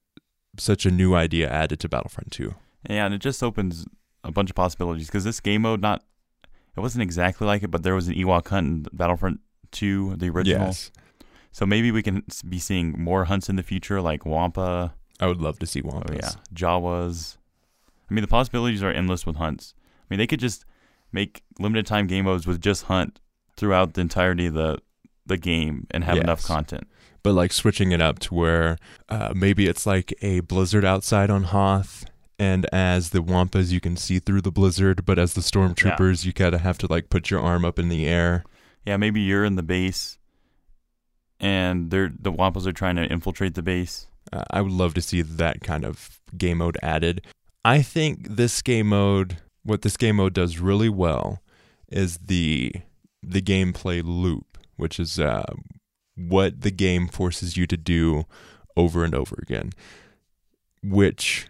such 0.58 0.86
a 0.86 0.92
new 0.92 1.14
idea 1.16 1.50
added 1.50 1.80
to 1.82 1.90
Battlefront 1.90 2.32
2. 2.32 2.54
Yeah, 2.90 3.06
and 3.06 3.14
it 3.14 3.20
just 3.20 3.44
opens 3.44 3.86
a 4.24 4.32
bunch 4.32 4.50
of 4.50 4.56
possibilities 4.56 5.08
because 5.08 5.24
this 5.24 5.40
game 5.40 5.62
mode 5.64 5.82
not 5.82 6.04
it 6.76 6.80
wasn't 6.80 7.02
exactly 7.02 7.48
like 7.48 7.64
it, 7.64 7.72
but 7.72 7.84
there 7.84 7.96
was 7.96 8.08
an 8.08 8.14
Ewok 8.16 8.48
hunt 8.50 8.68
in 8.68 8.86
Battlefront 8.94 9.40
2, 9.72 10.16
the 10.18 10.30
original. 10.30 10.68
Yes. 10.68 10.92
So 11.52 11.66
maybe 11.66 11.92
we 11.92 12.04
can 12.04 12.24
be 12.48 12.60
seeing 12.60 12.92
more 13.02 13.26
hunts 13.26 13.50
in 13.50 13.56
the 13.56 13.64
future, 13.64 14.00
like 14.00 14.26
Wampa. 14.26 14.94
I 15.20 15.28
would 15.28 15.42
love 15.42 15.60
to 15.60 15.66
see 15.66 15.82
Oh 15.84 15.90
Wampas. 15.90 16.16
yeah, 16.22 16.32
Jawas. 16.54 17.38
I 18.10 18.14
mean, 18.14 18.22
the 18.22 18.28
possibilities 18.28 18.84
are 18.84 18.92
endless 18.92 19.26
with 19.26 19.36
hunts. 19.38 19.74
I 19.78 20.06
mean, 20.10 20.18
they 20.20 20.28
could 20.28 20.40
just 20.40 20.66
make 21.12 21.44
limited 21.60 21.86
time 21.86 22.08
game 22.08 22.26
modes 22.26 22.46
with 22.48 22.62
just 22.62 22.84
hunt 22.84 23.20
throughout 23.56 23.94
the 23.94 24.02
entirety 24.02 24.46
of 24.48 24.54
the 24.54 24.80
the 25.26 25.38
game 25.38 25.88
and 25.92 26.04
have 26.06 26.18
enough 26.18 26.44
content. 26.44 26.88
But 27.22 27.34
like 27.34 27.52
switching 27.52 27.92
it 27.92 28.00
up 28.00 28.20
to 28.20 28.34
where 28.34 28.78
uh, 29.10 29.34
maybe 29.36 29.68
it's 29.68 29.86
like 29.86 30.14
a 30.22 30.40
blizzard 30.42 30.86
outside 30.86 31.30
on 31.30 31.44
Hoth. 31.44 32.06
And 32.40 32.68
as 32.72 33.10
the 33.10 33.20
Wampas, 33.24 33.72
you 33.72 33.82
can 33.82 33.98
see 33.98 34.20
through 34.20 34.42
the 34.42 34.52
blizzard, 34.52 35.06
but 35.06 35.18
as 35.20 35.34
the 35.34 35.42
stormtroopers, 35.42 36.24
you 36.24 36.32
gotta 36.32 36.60
have 36.60 36.78
to 36.78 36.88
like 36.88 37.10
put 37.10 37.30
your 37.32 37.42
arm 37.42 37.66
up 37.66 37.80
in 37.80 37.90
the 37.90 38.06
air. 38.06 38.44
Yeah, 38.86 38.96
maybe 38.96 39.20
you're 39.20 39.44
in 39.44 39.56
the 39.56 39.64
base, 39.64 40.18
and 41.40 41.90
they're 41.92 42.12
the 42.18 42.32
Wampas 42.32 42.66
are 42.66 42.72
trying 42.74 42.96
to 42.96 43.04
infiltrate 43.06 43.56
the 43.56 43.62
base. 43.64 44.08
Uh, 44.32 44.44
I 44.52 44.62
would 44.62 44.72
love 44.72 44.94
to 44.96 45.02
see 45.02 45.22
that 45.22 45.62
kind 45.62 45.86
of 45.86 46.20
game 46.38 46.60
mode 46.60 46.78
added. 46.82 47.26
I 47.64 47.82
think 47.82 48.36
this 48.36 48.62
game 48.62 48.88
mode, 48.88 49.38
what 49.64 49.82
this 49.82 49.98
game 49.98 50.18
mode 50.18 50.34
does 50.34 50.60
really 50.60 50.90
well, 50.90 51.42
is 51.90 52.18
the 52.18 52.74
the 53.24 53.42
gameplay 53.42 54.02
loop, 54.04 54.58
which 54.76 55.00
is 55.00 55.20
uh, 55.20 55.54
what 56.16 56.62
the 56.62 56.72
game 56.72 57.08
forces 57.08 57.58
you 57.58 57.68
to 57.68 57.78
do 57.78 58.26
over 58.76 59.04
and 59.04 59.14
over 59.14 59.36
again. 59.42 59.72
Which, 60.84 61.48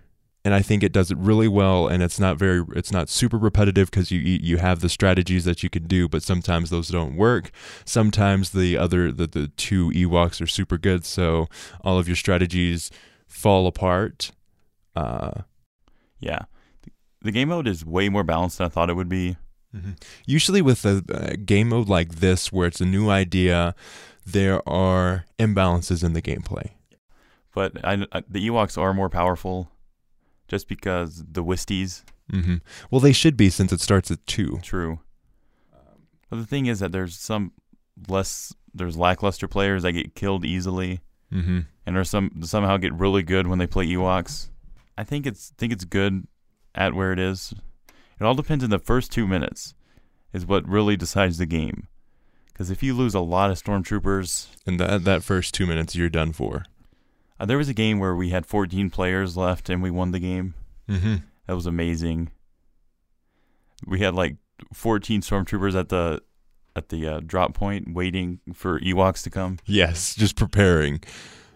and 0.48 0.56
I 0.56 0.62
think 0.62 0.82
it 0.82 0.94
does 0.94 1.12
it 1.12 1.18
really 1.18 1.50
well, 1.50 1.88
and 1.90 2.02
it's 2.02 2.22
not 2.22 2.38
very, 2.38 2.64
it's 2.74 2.94
not 2.94 3.10
super 3.10 3.38
repetitive 3.38 3.92
because 3.92 4.12
you 4.12 4.20
you 4.22 4.58
have 4.60 4.80
the 4.80 4.88
strategies 4.88 5.44
that 5.44 5.62
you 5.62 5.70
can 5.70 5.88
do, 5.88 6.08
but 6.08 6.24
sometimes 6.24 6.70
those 6.70 6.88
don't 6.88 7.18
work. 7.18 7.52
Sometimes 7.84 8.52
the 8.52 8.78
other 8.78 9.12
the 9.12 9.28
the 9.28 9.50
two 9.58 9.90
Ewoks 9.90 10.40
are 10.42 10.48
super 10.48 10.78
good, 10.78 11.04
so 11.04 11.50
all 11.82 12.00
of 12.00 12.08
your 12.08 12.16
strategies 12.16 12.90
fall 13.28 13.68
apart. 13.68 14.32
Uh, 14.96 15.42
Yeah, 16.22 16.46
the 17.22 17.32
game 17.32 17.50
mode 17.50 17.68
is 17.68 17.86
way 17.86 18.08
more 18.08 18.24
balanced 18.24 18.58
than 18.58 18.68
I 18.68 18.70
thought 18.70 18.90
it 18.90 18.96
would 18.96 19.10
be. 19.10 19.36
Usually, 20.26 20.62
with 20.62 20.86
a, 20.86 21.04
a 21.10 21.36
game 21.36 21.68
mode 21.70 21.90
like 21.90 22.16
this, 22.16 22.54
where 22.54 22.68
it's 22.68 22.82
a 22.82 22.86
new 22.86 23.10
idea, 23.10 23.76
there 24.26 24.62
are 24.68 25.26
imbalances 25.38 26.04
in 26.06 26.14
the 26.14 26.22
gameplay. 26.22 26.70
But 27.54 27.84
I, 27.84 28.06
I, 28.14 28.24
the 28.30 28.48
Ewoks 28.48 28.78
are 28.78 28.94
more 28.94 29.10
powerful, 29.10 29.70
just 30.48 30.68
because 30.68 31.24
the 31.30 31.44
Wisties. 31.44 32.04
hmm 32.30 32.56
Well, 32.92 33.02
they 33.02 33.14
should 33.14 33.38
be 33.38 33.50
since 33.50 33.72
it 33.72 33.82
starts 33.82 34.12
at 34.12 34.26
two. 34.26 34.60
True. 34.62 35.00
But 36.30 36.38
the 36.40 36.46
thing 36.46 36.66
is 36.66 36.80
that 36.80 36.92
there's 36.92 37.18
some 37.18 37.54
less, 38.10 38.54
there's 38.74 38.98
lackluster 38.98 39.48
players 39.48 39.84
that 39.84 39.94
get 39.94 40.16
killed 40.16 40.46
easily, 40.46 41.00
hmm 41.32 41.60
and 41.86 41.96
there's 41.96 42.10
some 42.10 42.42
somehow 42.44 42.76
get 42.78 42.94
really 42.94 43.24
good 43.24 43.48
when 43.48 43.60
they 43.60 43.68
play 43.68 43.88
Ewoks. 43.88 44.50
I 44.98 45.04
think 45.06 45.26
it's 45.26 45.54
think 45.58 45.72
it's 45.72 45.86
good 45.86 46.28
at 46.76 46.94
where 46.94 47.14
it 47.14 47.20
is. 47.20 47.54
It 48.20 48.26
all 48.26 48.34
depends 48.36 48.64
in 48.64 48.70
the 48.72 48.80
first 48.80 49.12
two 49.12 49.26
minutes, 49.28 49.74
is 50.34 50.46
what 50.46 50.68
really 50.68 50.98
decides 50.98 51.38
the 51.38 51.46
game. 51.46 51.88
Because 52.52 52.70
if 52.72 52.84
you 52.84 52.94
lose 52.94 53.14
a 53.14 53.20
lot 53.22 53.52
of 53.52 53.62
stormtroopers, 53.62 54.48
And 54.66 54.80
that 54.82 55.04
that 55.06 55.24
first 55.24 55.54
two 55.54 55.66
minutes, 55.66 55.96
you're 55.96 56.10
done 56.10 56.34
for. 56.34 56.66
Uh, 57.40 57.46
there 57.46 57.58
was 57.58 57.70
a 57.70 57.74
game 57.74 58.00
where 58.00 58.16
we 58.16 58.30
had 58.30 58.46
14 58.46 58.90
players 58.90 59.38
left 59.38 59.70
and 59.70 59.82
we 59.82 59.92
won 59.92 60.12
the 60.12 60.20
game. 60.20 60.54
hmm 60.90 61.16
That 61.48 61.56
was 61.56 61.66
amazing. 61.66 62.32
We 63.86 64.00
had 64.00 64.16
like 64.16 64.38
14 64.74 65.22
stormtroopers 65.22 65.76
at 65.80 65.90
the 65.90 66.22
at 66.76 66.90
the 66.90 67.08
uh, 67.08 67.20
drop 67.26 67.54
point 67.56 67.94
waiting 67.94 68.40
for 68.54 68.80
Ewoks 68.80 69.24
to 69.24 69.30
come. 69.30 69.58
Yes, 69.66 70.14
just 70.16 70.36
preparing. 70.36 71.02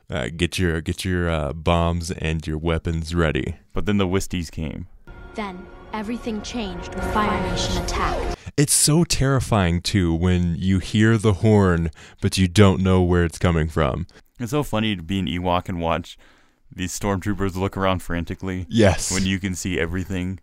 Uh, 0.09 0.27
get 0.35 0.59
your 0.59 0.81
get 0.81 1.05
your 1.05 1.29
uh, 1.29 1.53
bombs 1.53 2.11
and 2.11 2.45
your 2.45 2.57
weapons 2.57 3.15
ready. 3.15 3.55
But 3.73 3.85
then 3.85 3.97
the 3.97 4.07
Wisties 4.07 4.51
came. 4.51 4.87
Then, 5.35 5.65
everything 5.93 6.41
changed 6.41 6.93
when 6.95 7.13
Fire 7.13 7.41
Nation 7.49 7.81
attacked. 7.81 8.37
It's 8.57 8.73
so 8.73 9.03
terrifying 9.05 9.81
too 9.81 10.13
when 10.13 10.55
you 10.57 10.79
hear 10.79 11.17
the 11.17 11.33
horn, 11.35 11.89
but 12.21 12.37
you 12.37 12.47
don't 12.49 12.81
know 12.81 13.01
where 13.01 13.23
it's 13.23 13.37
coming 13.37 13.69
from. 13.69 14.05
It's 14.41 14.51
so 14.51 14.63
funny 14.63 14.95
to 14.95 15.03
be 15.03 15.19
an 15.19 15.27
Ewok 15.27 15.69
and 15.69 15.79
watch 15.81 16.17
these 16.73 16.97
stormtroopers 16.97 17.55
look 17.55 17.75
around 17.75 18.01
frantically 18.01 18.65
Yes. 18.69 19.11
when 19.11 19.25
you 19.25 19.39
can 19.39 19.55
see 19.55 19.79
everything. 19.79 20.39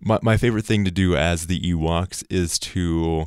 my 0.00 0.18
my 0.22 0.36
favorite 0.36 0.64
thing 0.66 0.84
to 0.84 0.90
do 0.90 1.16
as 1.16 1.46
the 1.46 1.60
Ewoks 1.60 2.24
is 2.30 2.58
to 2.60 3.26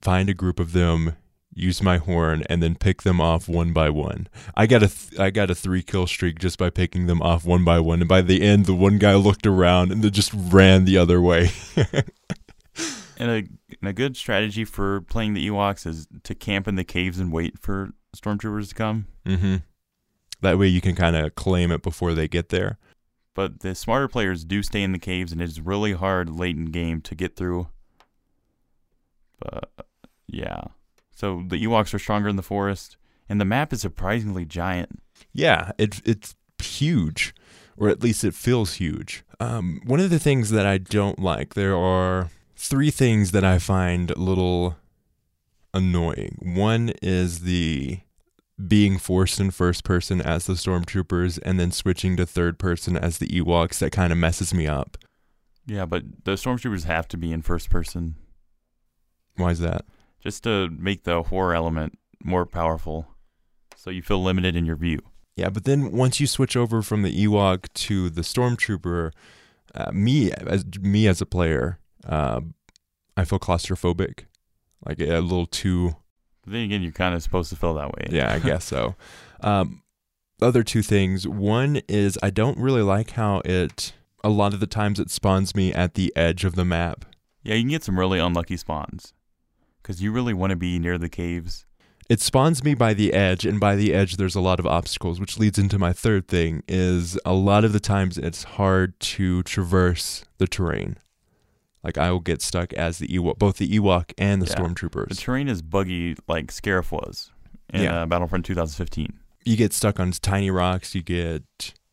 find 0.00 0.28
a 0.30 0.34
group 0.34 0.58
of 0.58 0.72
them, 0.72 1.16
use 1.54 1.82
my 1.82 1.98
horn, 1.98 2.42
and 2.48 2.62
then 2.62 2.74
pick 2.74 3.02
them 3.02 3.20
off 3.20 3.48
one 3.48 3.72
by 3.72 3.90
one. 3.90 4.28
I 4.56 4.66
got 4.66 4.82
a 4.82 4.88
th- 4.88 5.20
I 5.20 5.30
got 5.30 5.50
a 5.50 5.54
three 5.54 5.82
kill 5.82 6.06
streak 6.06 6.38
just 6.38 6.58
by 6.58 6.70
picking 6.70 7.06
them 7.06 7.20
off 7.22 7.44
one 7.44 7.64
by 7.64 7.78
one, 7.80 8.00
and 8.00 8.08
by 8.08 8.22
the 8.22 8.42
end, 8.42 8.66
the 8.66 8.74
one 8.74 8.98
guy 8.98 9.14
looked 9.14 9.46
around 9.46 9.92
and 9.92 10.02
then 10.02 10.10
just 10.10 10.32
ran 10.34 10.84
the 10.84 10.98
other 10.98 11.20
way. 11.20 11.50
And 13.16 13.30
a, 13.30 13.34
and 13.80 13.88
a 13.88 13.92
good 13.92 14.16
strategy 14.16 14.64
for 14.64 15.00
playing 15.02 15.34
the 15.34 15.48
Ewoks 15.48 15.86
is 15.86 16.08
to 16.24 16.34
camp 16.34 16.66
in 16.66 16.74
the 16.74 16.82
caves 16.82 17.20
and 17.20 17.30
wait 17.32 17.60
for 17.60 17.90
stormtroopers 18.14 18.68
to 18.70 18.74
come. 18.74 19.06
mm-hmm. 19.26 19.56
That 20.40 20.58
way, 20.58 20.68
you 20.68 20.80
can 20.80 20.94
kind 20.94 21.16
of 21.16 21.34
claim 21.34 21.70
it 21.70 21.82
before 21.82 22.12
they 22.12 22.28
get 22.28 22.50
there. 22.50 22.78
But 23.34 23.60
the 23.60 23.74
smarter 23.74 24.08
players 24.08 24.44
do 24.44 24.62
stay 24.62 24.82
in 24.82 24.92
the 24.92 24.98
caves, 24.98 25.32
and 25.32 25.40
it's 25.40 25.58
really 25.58 25.92
hard 25.92 26.28
late 26.30 26.56
in 26.56 26.66
game 26.66 27.00
to 27.02 27.14
get 27.14 27.34
through. 27.34 27.68
But 29.40 29.70
yeah, 30.28 30.64
so 31.14 31.42
the 31.46 31.62
Ewoks 31.64 31.94
are 31.94 31.98
stronger 31.98 32.28
in 32.28 32.36
the 32.36 32.42
forest, 32.42 32.96
and 33.28 33.40
the 33.40 33.44
map 33.44 33.72
is 33.72 33.80
surprisingly 33.80 34.44
giant. 34.44 35.02
Yeah, 35.32 35.72
it, 35.78 36.00
it's 36.04 36.34
huge, 36.58 37.34
or 37.76 37.88
at 37.88 38.02
least 38.02 38.22
it 38.22 38.34
feels 38.34 38.74
huge. 38.74 39.24
Um, 39.40 39.80
one 39.84 40.00
of 40.00 40.10
the 40.10 40.18
things 40.18 40.50
that 40.50 40.66
I 40.66 40.78
don't 40.78 41.18
like, 41.18 41.54
there 41.54 41.76
are 41.76 42.30
three 42.56 42.90
things 42.90 43.32
that 43.32 43.44
I 43.44 43.58
find 43.58 44.10
a 44.10 44.18
little 44.18 44.76
annoying. 45.72 46.38
One 46.54 46.92
is 47.02 47.40
the 47.40 47.98
being 48.68 48.98
forced 48.98 49.40
in 49.40 49.50
first 49.50 49.82
person 49.84 50.20
as 50.20 50.46
the 50.46 50.52
stormtroopers 50.52 51.38
and 51.42 51.58
then 51.58 51.70
switching 51.72 52.16
to 52.16 52.24
third 52.26 52.58
person 52.58 52.96
as 52.96 53.18
the 53.18 53.26
Ewoks 53.28 53.78
that 53.78 53.90
kind 53.90 54.12
of 54.12 54.18
messes 54.18 54.54
me 54.54 54.66
up. 54.66 54.96
Yeah, 55.66 55.86
but 55.86 56.04
the 56.24 56.32
stormtroopers 56.32 56.84
have 56.84 57.08
to 57.08 57.16
be 57.16 57.32
in 57.32 57.42
first 57.42 57.70
person 57.70 58.16
Why 59.36 59.50
is 59.50 59.60
that? 59.60 59.84
just 60.20 60.44
to 60.44 60.68
make 60.70 61.04
the 61.04 61.22
horror 61.24 61.54
element 61.54 61.98
more 62.22 62.46
powerful, 62.46 63.06
so 63.76 63.90
you 63.90 64.02
feel 64.02 64.22
limited 64.22 64.56
in 64.56 64.64
your 64.64 64.76
view. 64.76 65.00
Yeah, 65.36 65.50
but 65.50 65.64
then 65.64 65.92
once 65.92 66.20
you 66.20 66.26
switch 66.26 66.56
over 66.56 66.80
from 66.80 67.02
the 67.02 67.26
Ewok 67.26 67.70
to 67.74 68.08
the 68.08 68.22
Stormtrooper, 68.22 69.10
uh, 69.74 69.90
me 69.92 70.30
as 70.32 70.64
me 70.80 71.06
as 71.08 71.20
a 71.20 71.26
player, 71.26 71.78
uh, 72.06 72.40
I 73.16 73.24
feel 73.24 73.38
claustrophobic, 73.38 74.24
like 74.86 75.00
a 75.00 75.18
little 75.18 75.46
too. 75.46 75.96
But 76.44 76.52
then 76.52 76.62
again, 76.62 76.82
you're 76.82 76.92
kind 76.92 77.14
of 77.14 77.22
supposed 77.22 77.50
to 77.50 77.56
feel 77.56 77.74
that 77.74 77.92
way. 77.92 78.08
Yeah, 78.10 78.32
I 78.32 78.38
guess 78.38 78.64
so. 78.64 78.94
Um, 79.40 79.82
other 80.40 80.62
two 80.62 80.82
things. 80.82 81.26
One 81.26 81.80
is 81.88 82.18
I 82.22 82.30
don't 82.30 82.58
really 82.58 82.82
like 82.82 83.10
how 83.10 83.40
it. 83.44 83.92
A 84.22 84.30
lot 84.30 84.54
of 84.54 84.60
the 84.60 84.66
times 84.66 84.98
it 84.98 85.10
spawns 85.10 85.54
me 85.54 85.72
at 85.72 85.94
the 85.94 86.12
edge 86.16 86.44
of 86.44 86.54
the 86.54 86.64
map. 86.64 87.04
Yeah, 87.42 87.56
you 87.56 87.62
can 87.62 87.70
get 87.70 87.84
some 87.84 87.98
really 87.98 88.18
unlucky 88.18 88.56
spawns 88.56 89.12
because 89.82 90.02
you 90.02 90.12
really 90.12 90.32
want 90.32 90.50
to 90.50 90.56
be 90.56 90.78
near 90.78 90.96
the 90.96 91.10
caves. 91.10 91.66
It 92.08 92.20
spawns 92.20 92.62
me 92.62 92.74
by 92.74 92.94
the 92.94 93.12
edge, 93.14 93.46
and 93.46 93.58
by 93.58 93.76
the 93.76 93.94
edge 93.94 94.16
there's 94.16 94.34
a 94.34 94.40
lot 94.40 94.58
of 94.58 94.66
obstacles, 94.66 95.20
which 95.20 95.38
leads 95.38 95.58
into 95.58 95.78
my 95.78 95.92
third 95.92 96.28
thing. 96.28 96.62
Is 96.68 97.18
a 97.24 97.34
lot 97.34 97.64
of 97.64 97.72
the 97.72 97.80
times 97.80 98.18
it's 98.18 98.44
hard 98.44 98.98
to 99.00 99.42
traverse 99.42 100.24
the 100.38 100.46
terrain. 100.46 100.96
Like 101.84 101.98
I 101.98 102.10
will 102.10 102.20
get 102.20 102.40
stuck 102.42 102.72
as 102.72 102.98
the 102.98 103.06
Ewok, 103.08 103.38
both 103.38 103.58
the 103.58 103.68
Ewok 103.68 104.12
and 104.18 104.40
the 104.42 104.46
Yeah. 104.46 104.54
Stormtroopers. 104.56 105.08
The 105.10 105.14
terrain 105.16 105.48
is 105.48 105.60
buggy 105.62 106.16
like 106.26 106.46
Scarif 106.48 106.90
was 106.90 107.30
in 107.72 107.82
Yeah. 107.82 108.02
uh, 108.02 108.06
Battlefront 108.06 108.44
2015. 108.46 109.12
you 109.44 109.56
get 109.56 109.72
stuck 109.74 110.00
on 110.00 110.10
tiny 110.12 110.50
rocks. 110.50 110.94
You 110.94 111.02
get 111.02 111.42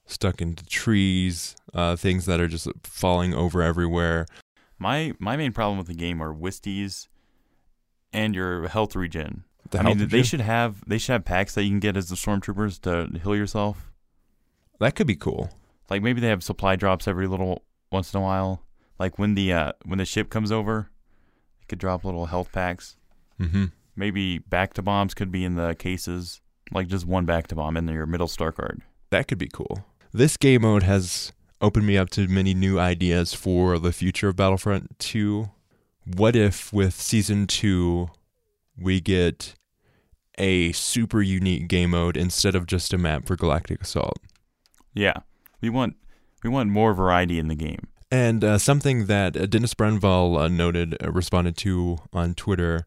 stuck 0.06 0.42
into 0.42 0.66
trees, 0.66 1.56
uh, 1.74 1.96
things 1.98 2.26
that 2.26 2.40
are 2.40 2.48
just 2.48 2.68
falling 2.84 3.34
over 3.34 3.62
everywhere. 3.62 4.26
My 4.80 5.14
my 5.20 5.36
main 5.38 5.52
problem 5.52 5.78
with 5.78 5.88
the 5.88 5.94
game 5.94 6.22
are 6.24 6.34
Wisties 6.34 7.08
and 8.14 8.34
your 8.34 8.68
health 8.70 8.96
regen. 8.96 9.44
The 9.70 9.80
I 9.80 9.84
mean, 9.84 9.98
health 10.00 10.10
they 10.12 10.24
should 10.24 10.42
have 10.42 10.84
they 10.88 10.98
should 10.98 11.12
have 11.14 11.26
packs 11.26 11.54
that 11.56 11.64
you 11.64 11.70
can 11.70 11.80
get 11.80 11.96
as 11.98 12.08
the 12.10 12.16
stormtroopers 12.16 12.80
to 12.82 13.20
heal 13.20 13.36
yourself. 13.36 13.92
that 14.80 14.96
could 14.96 15.08
be 15.08 15.16
cool. 15.16 15.50
Like 15.90 16.02
maybe 16.02 16.22
they 16.22 16.28
have 16.30 16.44
supply 16.44 16.76
drops 16.78 17.08
every 17.08 17.28
little 17.28 17.64
once 17.92 18.14
in 18.14 18.20
a 18.20 18.24
while. 18.24 18.64
Like 19.02 19.18
when 19.18 19.34
the 19.34 19.52
uh, 19.52 19.72
when 19.84 19.98
the 19.98 20.06
ship 20.06 20.30
comes 20.30 20.52
over, 20.52 20.92
it 21.60 21.68
could 21.68 21.80
drop 21.80 22.06
little 22.06 22.28
health 22.28 22.52
packs. 22.52 22.98
hmm 23.40 23.66
Maybe 23.96 24.38
bacta 24.38 24.84
bombs 24.84 25.16
could 25.16 25.32
be 25.32 25.44
in 25.44 25.56
the 25.56 25.74
cases, 25.74 26.40
like 26.72 26.88
just 26.88 27.08
one 27.08 27.26
bacta 27.26 27.56
bomb 27.56 27.78
in 27.78 27.88
your 27.88 28.06
middle 28.06 28.28
star 28.28 28.52
card. 28.52 28.84
That 29.10 29.28
could 29.28 29.40
be 29.40 29.50
cool. 29.52 29.86
This 30.14 30.38
game 30.38 30.62
mode 30.62 30.84
has 30.84 31.34
opened 31.62 31.88
me 31.88 31.98
up 31.98 32.12
to 32.12 32.28
many 32.28 32.54
new 32.54 32.78
ideas 32.78 33.34
for 33.34 33.80
the 33.80 33.92
future 33.92 34.30
of 34.30 34.36
Battlefront 34.36 35.00
2. 35.00 35.50
What 36.06 36.36
if 36.36 36.72
with 36.72 36.94
season 36.94 37.48
2 37.48 38.08
we 38.78 39.02
get 39.02 39.56
a 40.38 40.74
super 40.74 41.24
unique 41.24 41.68
game 41.68 41.90
mode 41.90 42.18
instead 42.18 42.54
of 42.54 42.68
just 42.68 42.94
a 42.94 43.00
map 43.00 43.26
for 43.26 43.36
Galactic 43.36 43.82
Assault? 43.82 44.20
Yeah, 44.94 45.22
we 45.60 45.72
want 45.72 45.96
we 46.44 46.52
want 46.52 46.70
more 46.70 46.94
variety 46.94 47.40
in 47.40 47.48
the 47.48 47.56
game. 47.56 47.88
And 48.12 48.44
uh, 48.44 48.58
something 48.58 49.06
that 49.06 49.38
uh, 49.38 49.46
Dennis 49.46 49.74
Brännvall 49.74 50.38
uh, 50.38 50.48
noted, 50.50 50.98
uh, 51.02 51.12
responded 51.12 51.56
to 51.58 52.00
on 52.12 52.34
Twitter 52.34 52.86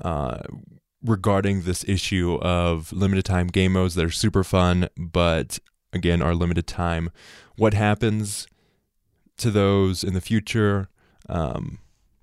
uh, 0.00 0.38
regarding 1.04 1.62
this 1.62 1.84
issue 1.88 2.38
of 2.40 2.92
limited 2.92 3.24
time 3.24 3.48
game 3.48 3.72
modes 3.72 3.96
that 3.96 4.04
are 4.04 4.10
super 4.10 4.44
fun, 4.44 4.88
but 4.96 5.58
again, 5.92 6.22
are 6.22 6.34
limited 6.34 6.68
time. 6.68 7.10
What 7.56 7.74
happens 7.74 8.46
to 9.38 9.50
those 9.50 10.04
in 10.04 10.14
the 10.14 10.20
future? 10.20 10.88
Um, 11.28 11.78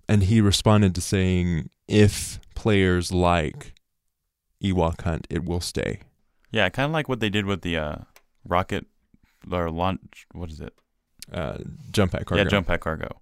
and 0.07 0.23
he 0.23 0.39
responded 0.39 0.95
to 0.95 1.01
saying, 1.01 1.69
if 1.87 2.39
players 2.55 3.11
like 3.11 3.73
Ewok 4.63 5.01
Hunt, 5.01 5.27
it 5.29 5.43
will 5.43 5.61
stay. 5.61 5.99
Yeah, 6.51 6.69
kind 6.69 6.85
of 6.85 6.91
like 6.91 7.09
what 7.09 7.19
they 7.19 7.29
did 7.29 7.45
with 7.45 7.61
the 7.61 7.77
uh, 7.77 7.95
rocket 8.45 8.85
or 9.51 9.69
launch. 9.69 10.25
What 10.31 10.49
is 10.49 10.61
it? 10.61 10.73
Uh, 11.31 11.57
jump 11.91 12.11
pack 12.13 12.25
cargo. 12.25 12.43
Yeah, 12.43 12.49
jump 12.49 12.67
pack 12.67 12.81
cargo. 12.81 13.19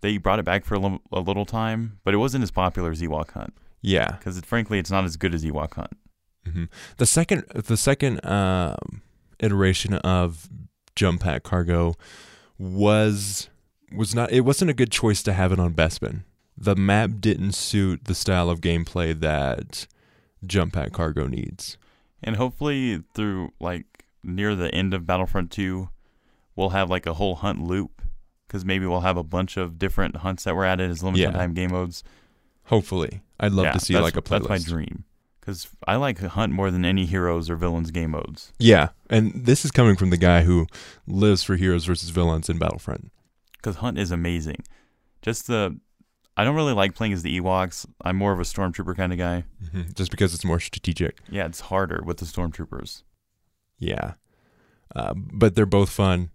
They 0.00 0.16
brought 0.16 0.38
it 0.38 0.44
back 0.44 0.64
for 0.64 0.74
a, 0.74 1.20
little 1.20 1.44
time, 1.44 1.98
but 2.04 2.14
it 2.14 2.16
wasn't 2.16 2.42
as 2.42 2.50
popular 2.50 2.90
as 2.90 3.02
Ewok 3.02 3.32
Hunt 3.32 3.52
Yeah. 3.82 4.12
because, 4.12 4.38
it, 4.38 4.46
frankly, 4.46 4.78
it's 4.78 4.90
not 4.90 5.04
as 5.04 5.16
good 5.18 5.34
as 5.34 5.44
Ewok 5.44 5.74
Hunt. 5.74 5.92
hmm 6.50 6.64
The 6.96 7.04
second, 7.04 7.44
the 7.54 7.76
second 7.76 8.24
um, 8.24 9.02
iteration 9.40 9.94
of 9.94 10.48
Jump 10.96 11.20
Pack 11.20 11.42
Cargo 11.42 11.96
was 12.58 13.48
was 13.92 14.14
not. 14.14 14.30
It 14.30 14.42
wasn't 14.42 14.70
a 14.70 14.74
good 14.74 14.90
choice 14.90 15.22
to 15.24 15.32
have 15.32 15.52
it 15.52 15.58
on 15.58 15.74
Bespin. 15.74 16.22
The 16.56 16.76
map 16.76 17.10
didn't 17.20 17.52
suit 17.52 18.04
the 18.04 18.14
style 18.14 18.50
of 18.50 18.60
gameplay 18.60 19.18
that 19.20 19.86
Jump 20.46 20.74
Pack 20.74 20.92
Cargo 20.92 21.26
needs. 21.26 21.76
And 22.22 22.36
hopefully, 22.36 23.02
through 23.14 23.52
like 23.60 24.04
near 24.22 24.54
the 24.54 24.72
end 24.74 24.92
of 24.92 25.06
Battlefront 25.06 25.50
2, 25.50 25.88
we'll 26.60 26.68
have 26.70 26.88
like 26.90 27.06
a 27.06 27.14
whole 27.14 27.36
hunt 27.36 27.62
loop 27.62 28.02
because 28.46 28.64
maybe 28.64 28.86
we'll 28.86 29.00
have 29.00 29.16
a 29.16 29.24
bunch 29.24 29.56
of 29.56 29.78
different 29.78 30.16
hunts 30.18 30.44
that 30.44 30.54
were 30.54 30.64
added 30.64 30.90
as 30.90 31.02
limited 31.02 31.22
Yeah. 31.24 31.30
time 31.32 31.54
game 31.54 31.70
modes. 31.72 32.04
Hopefully, 32.64 33.22
I'd 33.40 33.52
love 33.52 33.64
Yeah, 33.66 33.72
to 33.72 33.80
see 33.80 33.98
like 33.98 34.16
a 34.16 34.22
playlist. 34.22 34.48
That's 34.48 34.66
my 34.66 34.72
dream 34.76 35.04
because 35.40 35.68
I 35.88 35.96
like 35.96 36.18
hunt 36.20 36.52
more 36.52 36.70
than 36.70 36.84
any 36.84 37.06
heroes 37.06 37.48
or 37.50 37.56
villains 37.56 37.90
game 37.90 38.10
modes. 38.10 38.52
Yeah, 38.58 38.90
and 39.08 39.32
this 39.34 39.64
is 39.64 39.70
coming 39.72 39.96
from 39.96 40.10
the 40.10 40.16
guy 40.16 40.42
who 40.42 40.66
lives 41.06 41.42
for 41.42 41.56
heroes 41.56 41.84
versus 41.86 42.10
villains 42.10 42.48
in 42.48 42.58
Battlefront. 42.58 43.10
Because 43.56 43.76
hunt 43.76 43.98
is 43.98 44.10
amazing. 44.10 44.62
Just 45.22 45.46
the, 45.48 45.78
I 46.36 46.44
don't 46.44 46.54
really 46.56 46.72
like 46.72 46.94
playing 46.94 47.12
as 47.12 47.22
the 47.22 47.40
Ewoks. 47.40 47.86
I'm 48.04 48.16
more 48.16 48.32
of 48.32 48.38
a 48.40 48.44
stormtrooper 48.44 48.96
kind 48.96 49.12
of 49.12 49.18
guy. 49.18 49.44
Mhm, 49.64 49.94
Just 49.94 50.10
because 50.10 50.34
it's 50.34 50.44
more 50.44 50.60
strategic. 50.60 51.18
Yeah, 51.28 51.46
it's 51.46 51.60
harder 51.60 52.02
with 52.04 52.18
the 52.18 52.24
stormtroopers. 52.26 53.02
Yeah. 53.78 54.14
Uh, 54.94 55.14
but 55.16 55.54
they're 55.54 55.66
both 55.66 55.90
fun. 55.90 56.30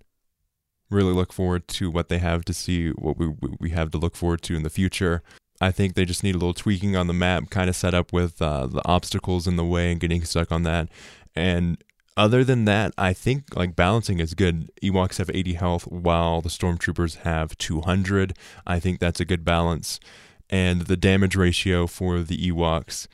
Really 0.89 1.13
look 1.13 1.33
forward 1.33 1.67
to 1.69 1.89
what 1.89 2.09
they 2.09 2.19
have 2.19 2.45
to 2.45 2.53
see, 2.53 2.89
what 2.91 3.17
we 3.17 3.33
we 3.59 3.71
have 3.71 3.91
to 3.91 3.97
look 3.97 4.15
forward 4.15 4.41
to 4.43 4.55
in 4.55 4.63
the 4.63 4.69
future. 4.69 5.23
I 5.61 5.71
think 5.71 5.93
they 5.93 6.05
just 6.05 6.23
need 6.23 6.35
a 6.35 6.37
little 6.37 6.53
tweaking 6.53 6.95
on 6.95 7.07
the 7.07 7.13
map, 7.13 7.49
kind 7.49 7.69
of 7.69 7.75
set 7.75 7.93
up 7.93 8.11
with 8.11 8.41
uh, 8.41 8.67
the 8.67 8.81
obstacles 8.85 9.47
in 9.47 9.55
the 9.55 9.63
way 9.63 9.91
and 9.91 10.01
getting 10.01 10.23
stuck 10.25 10.51
on 10.51 10.63
that. 10.63 10.89
And 11.33 11.81
other 12.17 12.43
than 12.43 12.65
that, 12.65 12.93
I 12.97 13.13
think 13.13 13.55
like 13.55 13.75
balancing 13.75 14.19
is 14.19 14.33
good. 14.33 14.69
Ewoks 14.81 15.17
have 15.17 15.29
80 15.33 15.53
health 15.53 15.83
while 15.87 16.41
the 16.41 16.49
stormtroopers 16.49 17.17
have 17.19 17.57
200. 17.57 18.37
I 18.65 18.79
think 18.79 18.99
that's 18.99 19.19
a 19.19 19.25
good 19.25 19.43
balance. 19.43 19.99
And 20.49 20.81
the 20.81 20.97
damage 20.97 21.35
ratio 21.35 21.87
for 21.87 22.19
the 22.19 22.37
Ewoks 22.51 23.07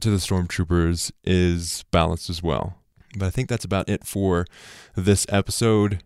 to 0.00 0.10
the 0.10 0.16
stormtroopers 0.16 1.12
is 1.24 1.84
balanced 1.90 2.30
as 2.30 2.42
well. 2.42 2.78
But 3.16 3.26
I 3.26 3.30
think 3.30 3.48
that's 3.48 3.64
about 3.64 3.88
it 3.88 4.04
for 4.06 4.46
this 4.96 5.26
episode. 5.28 6.02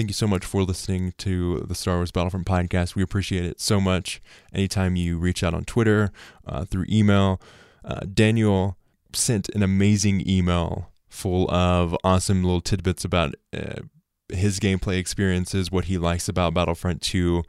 Thank 0.00 0.08
you 0.08 0.14
so 0.14 0.26
much 0.26 0.46
for 0.46 0.62
listening 0.62 1.12
to 1.18 1.58
the 1.68 1.74
Star 1.74 1.96
Wars 1.96 2.10
Battlefront 2.10 2.46
podcast. 2.46 2.94
We 2.94 3.02
appreciate 3.02 3.44
it 3.44 3.60
so 3.60 3.82
much. 3.82 4.22
Anytime 4.50 4.96
you 4.96 5.18
reach 5.18 5.44
out 5.44 5.52
on 5.52 5.64
Twitter, 5.64 6.10
uh, 6.46 6.64
through 6.64 6.86
email, 6.88 7.38
uh, 7.84 8.00
Daniel 8.10 8.78
sent 9.12 9.50
an 9.50 9.62
amazing 9.62 10.26
email 10.26 10.90
full 11.10 11.50
of 11.50 11.94
awesome 12.02 12.42
little 12.42 12.62
tidbits 12.62 13.04
about 13.04 13.34
uh, 13.54 13.82
his 14.30 14.58
gameplay 14.58 14.96
experiences, 14.96 15.70
what 15.70 15.84
he 15.84 15.98
likes 15.98 16.30
about 16.30 16.54
Battlefront 16.54 17.02
2, 17.02 17.42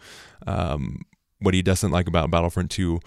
um, 0.46 1.04
what 1.40 1.54
he 1.54 1.62
doesn't 1.62 1.92
like 1.92 2.10
about 2.10 2.32
Battlefront 2.32 2.70
2. 2.70 3.00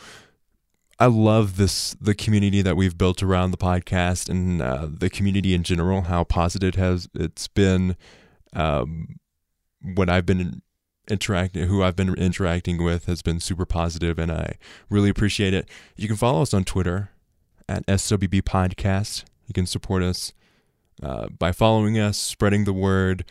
I 0.98 1.04
love 1.04 1.58
this 1.58 1.94
the 2.00 2.14
community 2.14 2.62
that 2.62 2.78
we've 2.78 2.96
built 2.96 3.22
around 3.22 3.50
the 3.50 3.58
podcast 3.58 4.30
and 4.30 4.62
uh, 4.62 4.88
the 4.90 5.10
community 5.10 5.52
in 5.52 5.64
general. 5.64 6.00
How 6.00 6.24
positive 6.24 6.76
has 6.76 7.10
it's 7.14 7.46
been 7.46 7.98
um, 8.54 9.18
when 9.84 10.08
I've 10.08 10.26
been 10.26 10.62
interacting, 11.08 11.68
who 11.68 11.82
I've 11.82 11.96
been 11.96 12.14
interacting 12.14 12.82
with 12.82 13.04
has 13.06 13.22
been 13.22 13.40
super 13.40 13.66
positive, 13.66 14.18
and 14.18 14.32
I 14.32 14.54
really 14.88 15.10
appreciate 15.10 15.54
it. 15.54 15.68
You 15.96 16.08
can 16.08 16.16
follow 16.16 16.42
us 16.42 16.54
on 16.54 16.64
Twitter 16.64 17.10
at 17.68 17.86
SWB 17.86 18.42
Podcast. 18.42 19.24
You 19.46 19.52
can 19.52 19.66
support 19.66 20.02
us 20.02 20.32
uh, 21.02 21.28
by 21.28 21.52
following 21.52 21.98
us, 21.98 22.16
spreading 22.18 22.64
the 22.64 22.72
word, 22.72 23.24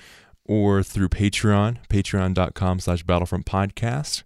or 0.46 0.84
through 0.84 1.10
Patreon, 1.10 1.78
patreon.com 1.88 2.80
slash 2.80 3.04
battlefront 3.04 3.46
podcast, 3.46 4.24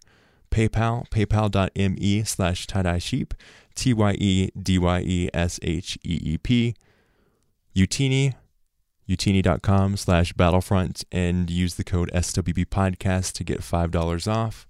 PayPal, 0.49 1.07
paypal.me 1.09 2.23
slash 2.23 2.67
tie-dye 2.67 2.97
sheep, 2.97 3.33
T-Y-E-D-Y-E-S-H-E-E-P, 3.75 6.75
Utini, 7.75 8.33
utini.com 9.09 9.97
slash 9.97 10.33
battlefront, 10.33 11.03
and 11.11 11.49
use 11.49 11.75
the 11.75 11.83
code 11.83 12.11
SWB 12.13 12.65
podcast 12.65 13.33
to 13.33 13.43
get 13.43 13.61
$5 13.61 14.27
off. 14.31 14.67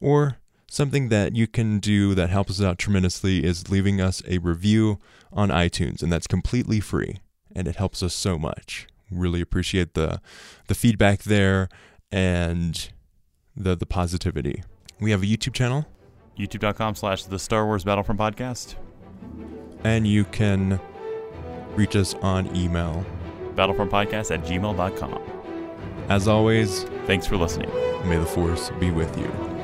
Or 0.00 0.36
something 0.70 1.08
that 1.08 1.34
you 1.34 1.46
can 1.46 1.78
do 1.80 2.14
that 2.14 2.30
helps 2.30 2.60
us 2.60 2.64
out 2.64 2.78
tremendously 2.78 3.44
is 3.44 3.70
leaving 3.70 4.00
us 4.00 4.22
a 4.28 4.38
review 4.38 4.98
on 5.32 5.48
iTunes, 5.50 6.02
and 6.02 6.12
that's 6.12 6.26
completely 6.26 6.78
free, 6.80 7.18
and 7.54 7.66
it 7.66 7.76
helps 7.76 8.02
us 8.02 8.14
so 8.14 8.38
much. 8.38 8.86
Really 9.10 9.40
appreciate 9.40 9.94
the 9.94 10.20
the 10.68 10.74
feedback 10.74 11.22
there 11.22 11.68
and 12.12 12.90
the 13.56 13.74
the 13.74 13.86
positivity. 13.86 14.62
We 15.00 15.10
have 15.12 15.22
a 15.22 15.26
YouTube 15.26 15.54
channel, 15.54 15.86
YouTube.com 16.38 16.94
slash 16.94 17.24
the 17.24 17.38
Star 17.38 17.64
Wars 17.64 17.84
Battlefront 17.84 18.20
Podcast. 18.20 18.74
and 19.84 20.06
you 20.06 20.24
can 20.24 20.78
reach 21.74 21.96
us 21.96 22.14
on 22.14 22.54
email. 22.54 23.06
Battlefrontpodcast 23.58 24.32
at 24.34 24.44
gmail.com. 24.44 25.22
As 26.08 26.28
always, 26.28 26.84
Thanks 27.06 27.26
for 27.26 27.36
listening. 27.36 27.70
may 28.08 28.16
the 28.16 28.26
force 28.26 28.70
be 28.78 28.90
with 28.90 29.18
you. 29.18 29.57